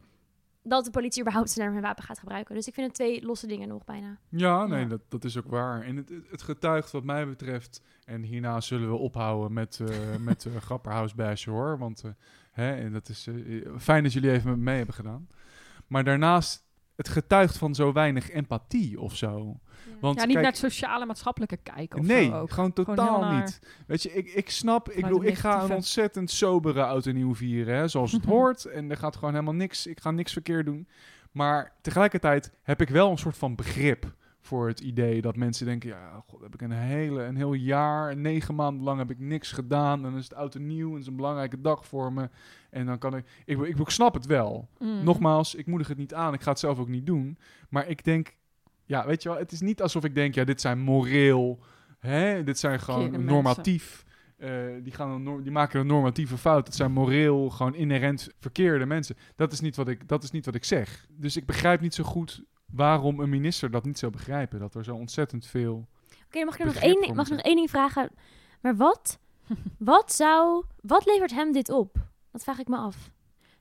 [0.62, 2.54] dat de politie überhaupt sneller een wapen gaat gebruiken.
[2.54, 4.18] Dus ik vind het twee losse dingen nog bijna.
[4.28, 4.88] Ja, nee, Ja.
[4.88, 5.82] Dat, dat is ook waar.
[5.82, 7.82] En het, het getuigt wat mij betreft...
[8.04, 11.78] En hierna zullen we ophouden met, eh met uh, Grapperhaus hoor.
[11.78, 12.10] Want eh,
[12.50, 13.34] hè, en dat is eh,
[13.78, 15.28] fijn dat jullie even met me mee hebben gedaan.
[15.86, 16.64] Maar daarnaast,
[16.96, 19.60] het getuigt van zo weinig empathie of zo.
[20.00, 22.50] Want ja, niet kijk, naar het sociale maatschappelijke kijken of nee, ook.
[22.50, 23.60] gewoon Gewoon totaal naar- niet.
[23.86, 27.34] Weet je, ik, ik snap, ik, bedoel, ik ga een ontzettend sobere oud en nieuw
[27.34, 28.64] vieren, hè, zoals het hoort.
[28.64, 30.88] En er gaat gewoon helemaal niks, ik ga niks verkeerd doen.
[31.30, 35.88] Maar tegelijkertijd heb ik wel een soort van begrip voor het idee dat mensen denken,
[35.88, 39.52] ja, god, heb ik een hele, een heel jaar, negen maanden lang heb ik niks
[39.52, 39.96] gedaan.
[39.96, 42.28] En dan is het oud en nieuw en is een belangrijke dag voor me.
[42.70, 44.68] En dan kan ik, ik, ik, ik snap het wel.
[44.78, 45.04] Mm.
[45.04, 46.34] Nogmaals, ik moedig het niet aan.
[46.34, 47.38] Ik ga het zelf ook niet doen.
[47.68, 48.36] Maar ik denk,
[48.84, 51.58] ja, weet je wel, het is niet alsof ik denk, ja, dit zijn moreel,
[51.98, 54.04] hè, dit zijn gewoon normatief.
[54.36, 54.50] eh,
[54.82, 56.66] die, gaan die maken een normatieve fout.
[56.66, 59.16] Het zijn moreel gewoon inherent verkeerde mensen.
[59.36, 61.06] Dat is, niet wat ik, dat is niet wat ik zeg.
[61.10, 64.58] Dus ik begrijp niet zo goed waarom een minister dat niet zou begrijpen.
[64.58, 65.88] Dat er zo ontzettend veel...
[66.26, 68.10] Oké, mag ik er nog één, mag nog één ding vragen?
[68.60, 69.18] Maar wat,
[69.78, 71.96] wat zou, wat levert hem dit op?
[72.32, 73.10] Dat vraag ik me af.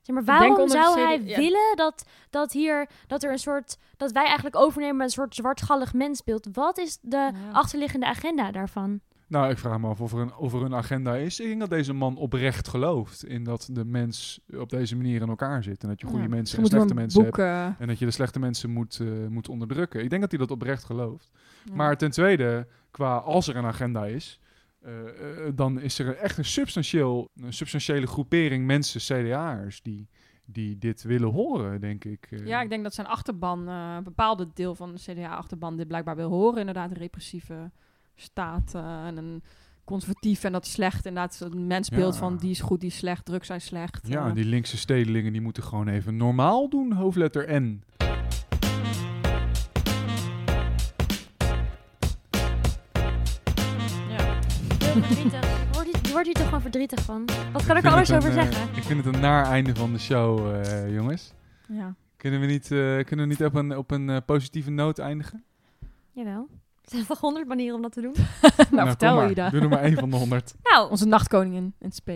[0.00, 1.36] Zeg maar, waarom zou CD hij ja.
[1.36, 5.34] willen dat, dat hier, dat er een soort, dat wij eigenlijk overnemen met een soort
[5.34, 6.48] zwartgallig mensbeeld?
[6.52, 7.32] Wat is de Ja.
[7.52, 9.00] achterliggende agenda daarvan?
[9.30, 11.40] Nou, ik vraag me af of er, een, of er een agenda is.
[11.40, 15.28] Ik denk dat deze man oprecht gelooft in dat de mens op deze manier in
[15.28, 15.82] elkaar zit.
[15.82, 17.38] En dat je goede Ja, mensen en slechte mensen hebt.
[17.78, 20.02] En dat je de slechte mensen moet, eh, moet onderdrukken.
[20.02, 21.30] Ik denk dat hij dat oprecht gelooft.
[21.64, 21.74] ja.
[21.74, 24.40] Maar ten tweede, qua als er een agenda is,
[24.80, 30.08] eh, eh, dan is er echt een, substantieel, een substantiële groepering mensen, CDA'ers, die,
[30.44, 32.28] die dit willen horen, denk ik.
[32.44, 36.30] Ja, ik denk dat zijn achterban, een bepaalde deel van de CDA-achterban dit blijkbaar wil
[36.30, 36.58] horen.
[36.58, 37.70] Inderdaad, repressieve
[38.20, 39.42] staat eh, en een
[39.84, 41.06] conservatief en dat is slecht.
[41.06, 42.18] Inderdaad, een mensbeeld Ja.
[42.20, 44.08] van die is goed, die is slecht, drugs zijn slecht.
[44.08, 44.34] Ja, eh.
[44.34, 47.82] die linkse stedelingen die moeten gewoon even normaal doen, hoofdletter N.
[54.08, 54.38] ja.
[54.78, 55.72] Verdrietig.
[55.72, 57.24] Wordt hier, wordt hier toch gewoon verdrietig van.
[57.52, 58.76] Wat kan ik er alles het over een, eh, zeggen?
[58.76, 61.32] ik vind het een naar einde van de show, eh, jongens.
[61.68, 61.94] ja.
[62.16, 65.44] Kunnen we niet, eh, kunnen we niet op een, op een positieve noot eindigen?
[66.12, 66.48] Jawel.
[66.90, 68.14] Er zijn toch honderd manieren om dat te doen?
[68.76, 69.30] nou, vertel kom maar.
[69.30, 69.50] Ida.
[69.50, 70.54] Doe er maar één van de honderd.
[70.62, 72.08] Nou, Onze nachtkoningin in SP.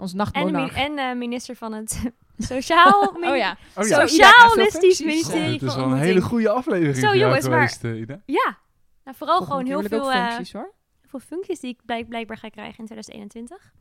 [0.00, 0.74] Onze nachtmonarch.
[0.74, 3.12] en eh, minister van het Sociaal...
[3.20, 3.56] oh ja.
[3.76, 7.14] Oh ja, krijgt veel Socialistisch ministerie dit is van wel een hele goede aflevering Zo,
[7.16, 8.20] jongens, maar- geweest, eh, Ida.
[8.26, 8.58] Ja.
[9.04, 10.72] Nou, vooral Volgende gewoon heel veel, eh, functies hoor.
[11.00, 13.72] heel veel functies die ik blijk- blijkbaar ga krijgen in 2021.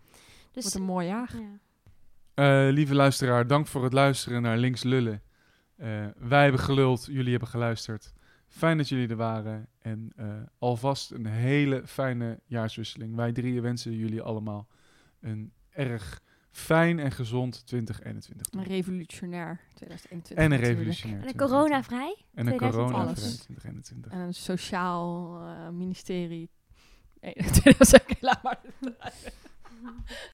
[0.52, 1.30] Dus Wordt een mooi jaar.
[1.34, 1.60] ja.
[2.68, 5.22] Eh, lieve luisteraar, dank voor het luisteren naar Links Lullen.
[5.78, 8.14] Eh, wij hebben geluld, jullie hebben geluisterd.
[8.52, 9.68] Fijn dat jullie er waren.
[9.80, 10.28] En eh,
[10.58, 13.16] alvast een hele fijne jaarswisseling.
[13.16, 14.68] Wij drieën wensen jullie allemaal
[15.20, 16.22] een erg
[16.52, 18.48] fijn en gezond 2021.
[18.48, 18.62] toe.
[18.62, 20.46] Een revolutionair 2021.
[20.46, 21.22] En een revolutionair.
[21.22, 21.48] En een 2021.
[21.48, 22.16] coronavrij.
[22.34, 22.72] En een 2020.
[22.72, 23.36] corona Alles.
[23.36, 24.12] 2021.
[24.12, 26.50] En een sociaal eh, ministerie.
[27.22, 28.60] Nee, 2000, laat maar.